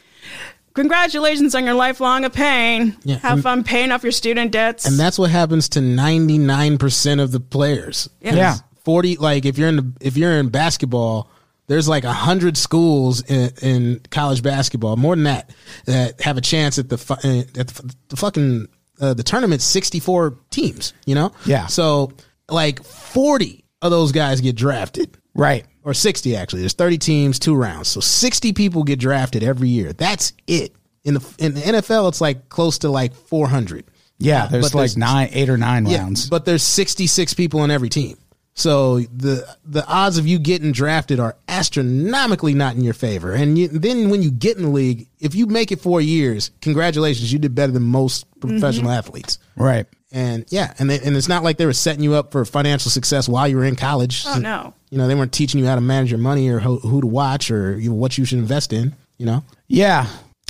[0.78, 2.96] congratulations on your lifelong of pain.
[3.04, 4.86] Yeah, Have and- fun paying off your student debts.
[4.86, 8.08] And that's what happens to 99% of the players.
[8.20, 8.34] Yeah.
[8.34, 8.54] Yeah.
[8.84, 11.30] 40 like if you're in the, if you're in basketball,
[11.66, 15.50] there's like 100 schools in, in college basketball, more than that,
[15.84, 18.68] that have a chance at the fu- uh, at the, the fucking
[19.00, 21.32] uh, the tournament's 64 teams, you know?
[21.44, 21.66] Yeah.
[21.66, 22.12] So
[22.48, 25.16] like 40 of those guys get drafted.
[25.38, 25.64] Right.
[25.84, 26.60] Or 60 actually.
[26.60, 27.88] There's 30 teams, two rounds.
[27.88, 29.92] So 60 people get drafted every year.
[29.92, 30.74] That's it.
[31.04, 33.84] In the in the NFL it's like close to like 400.
[34.18, 36.28] Yeah, there's But like there's- nine, eight or nine Yeah, rounds.
[36.28, 38.18] but there's 66 people on every team.
[38.54, 43.32] So the the odds of you getting drafted are astronomically not in your favor.
[43.32, 46.50] And you, then when you get in the league, if you make it four years,
[46.60, 48.98] congratulations, you did better than most professional mm-hmm.
[48.98, 49.38] athletes.
[49.56, 49.86] right.
[50.10, 52.90] And yeah, and they, and it's not like they were setting you up for financial
[52.90, 54.24] success while you were in college.
[54.26, 54.72] oh, no.
[54.90, 57.06] You know, they weren't teaching you how to manage your money or who, who to
[57.06, 58.94] watch or you know, what you should invest in.
[59.18, 60.06] You know, Yeah.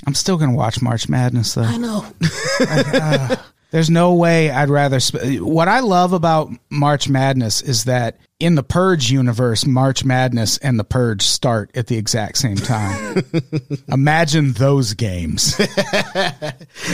[0.07, 1.63] I'm still going to watch March Madness though.
[1.63, 2.05] I know.
[2.61, 3.37] Uh,
[3.71, 4.99] there's no way I'd rather.
[5.03, 10.59] Sp- what I love about March Madness is that in the Purge universe, March Madness
[10.59, 13.25] and the Purge start at the exact same time.
[13.89, 15.57] Imagine those games.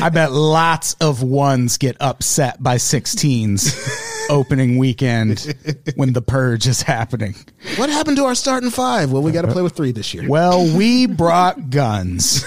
[0.01, 5.55] I bet lots of ones get upset by 16s opening weekend
[5.97, 7.35] when the Purge is happening.
[7.77, 9.13] what happened to our starting five?
[9.13, 10.27] Well, we got to play with three this year.
[10.27, 12.43] Well, we brought guns.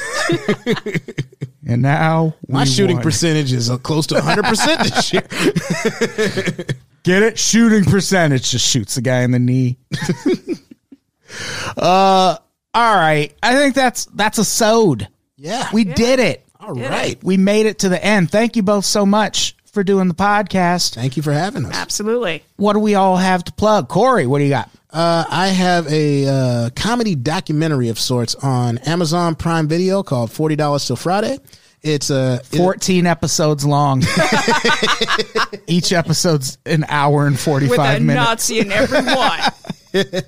[1.68, 3.04] and now My shooting won.
[3.04, 6.78] percentage is close to 100% this year.
[7.08, 7.40] Get it?
[7.40, 9.78] Shooting percentage just shoots the guy in the knee.
[11.78, 12.36] uh,
[12.74, 13.34] all right.
[13.42, 15.08] I think that's that's a sewed.
[15.38, 15.70] Yeah.
[15.72, 16.44] We did it.
[16.60, 17.18] All right.
[17.24, 18.30] We made it to the end.
[18.30, 20.96] Thank you both so much for doing the podcast.
[20.96, 21.74] Thank you for having us.
[21.74, 22.44] Absolutely.
[22.58, 23.88] What do we all have to plug?
[23.88, 24.70] Corey, what do you got?
[24.92, 30.58] Uh, I have a uh, comedy documentary of sorts on Amazon Prime Video called Forty
[30.58, 31.40] Dollars Till Friday.
[31.88, 34.04] It's a it- 14 episodes long.
[35.68, 38.26] Each episode's an hour and 45 With 45 a minutes.
[38.26, 40.24] Nazi in every one.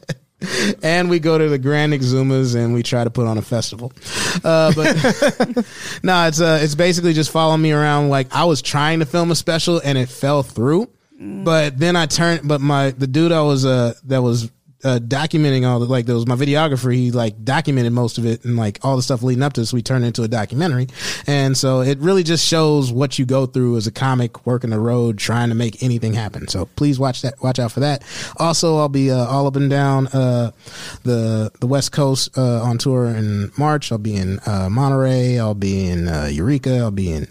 [0.84, 3.92] and we go to the Grand Exumas and we try to put on a festival.
[4.44, 4.96] Uh, but
[6.04, 8.10] no, it's uh, it's basically just following me around.
[8.10, 10.90] Like I was trying to film a special and it fell through,
[11.20, 12.48] but then I turned.
[12.48, 14.50] But my the dude I was uh that was
[14.84, 18.46] uh, documenting all the like there was my videographer he like documented most of it
[18.46, 20.88] and like all the stuff leading up to this we turned into a documentary.
[21.28, 24.80] And so it really just shows what you go through as a comic working the
[24.80, 26.48] road trying to make anything happen.
[26.48, 28.04] So please watch that watch out for that.
[28.38, 30.52] Also i'll be uh, all up and down uh,
[31.04, 33.92] the the west coast uh, on tour in march.
[33.92, 35.40] I'll be in uh, monterey.
[35.40, 36.78] I'll be in uh, eureka.
[36.78, 37.28] I'll be in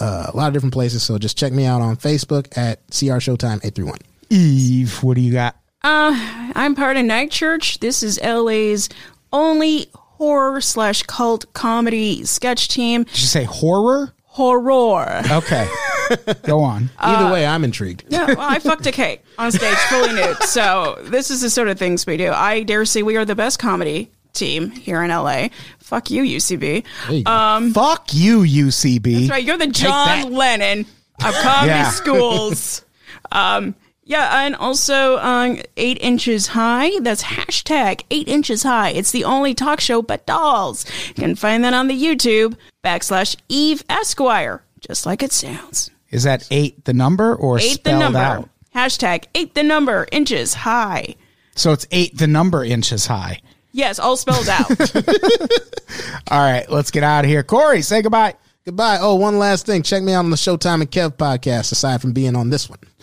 [0.00, 1.02] a lot of different places.
[1.02, 3.98] So just check me out on facebook at cr showtime 831
[4.30, 5.56] Eve, what do you got?
[5.82, 7.78] Uh, I'm part of Night Church.
[7.80, 8.88] This is LA's
[9.32, 13.04] only horror slash cult comedy sketch team.
[13.04, 14.12] Did you say horror?
[14.24, 15.22] Horror.
[15.30, 15.68] Okay.
[16.42, 16.88] Go on.
[16.98, 20.36] either way i'm intrigued Yeah, well, I fucked a cake on stage fully nude.
[20.44, 22.30] So this is the sort of things we do.
[22.32, 25.48] I dare say we are the best comedy team here in LA.
[25.80, 26.84] Fuck you, UCB.
[27.08, 27.70] There you go.
[27.74, 29.18] Fuck you, UCB.
[29.18, 29.44] That's right.
[29.44, 30.32] You're the John.
[30.32, 30.80] Lennon
[31.24, 31.90] of comedy Yeah.
[31.90, 32.84] schools.
[33.32, 33.74] Um,
[34.08, 36.98] yeah, and also um, eight inches high.
[37.00, 38.90] That's hashtag eight inches high.
[38.90, 40.84] It's the only talk show but dolls.
[41.08, 45.90] You can find that on the YouTube backslash Eve Esquire, just like it sounds.
[46.10, 48.18] Is that eight the number or Eight the number.
[48.18, 48.48] out?
[48.74, 51.14] Hashtag eight the number inches high.
[51.54, 53.40] So it's eight the number inches high.
[53.72, 54.70] Yes, all spelled out.
[56.30, 57.42] All right, let's get out of here.
[57.42, 58.34] Corey, say goodbye.
[58.68, 58.98] Goodbye.
[59.00, 59.82] Oh, one last thing.
[59.82, 62.78] Check me out on the Showtime and Kev podcast, aside from being on this one.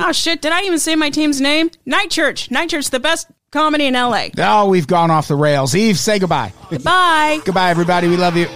[0.00, 0.42] oh shit!
[0.42, 1.70] Did I even say my team's name?
[1.86, 2.50] Night Church.
[2.50, 4.30] Night Church, the best comedy in LA.
[4.36, 5.76] Oh, we've gone off the rails.
[5.76, 6.52] Eve, say goodbye.
[6.70, 7.38] Goodbye.
[7.44, 8.08] goodbye, everybody.
[8.08, 8.48] We love you.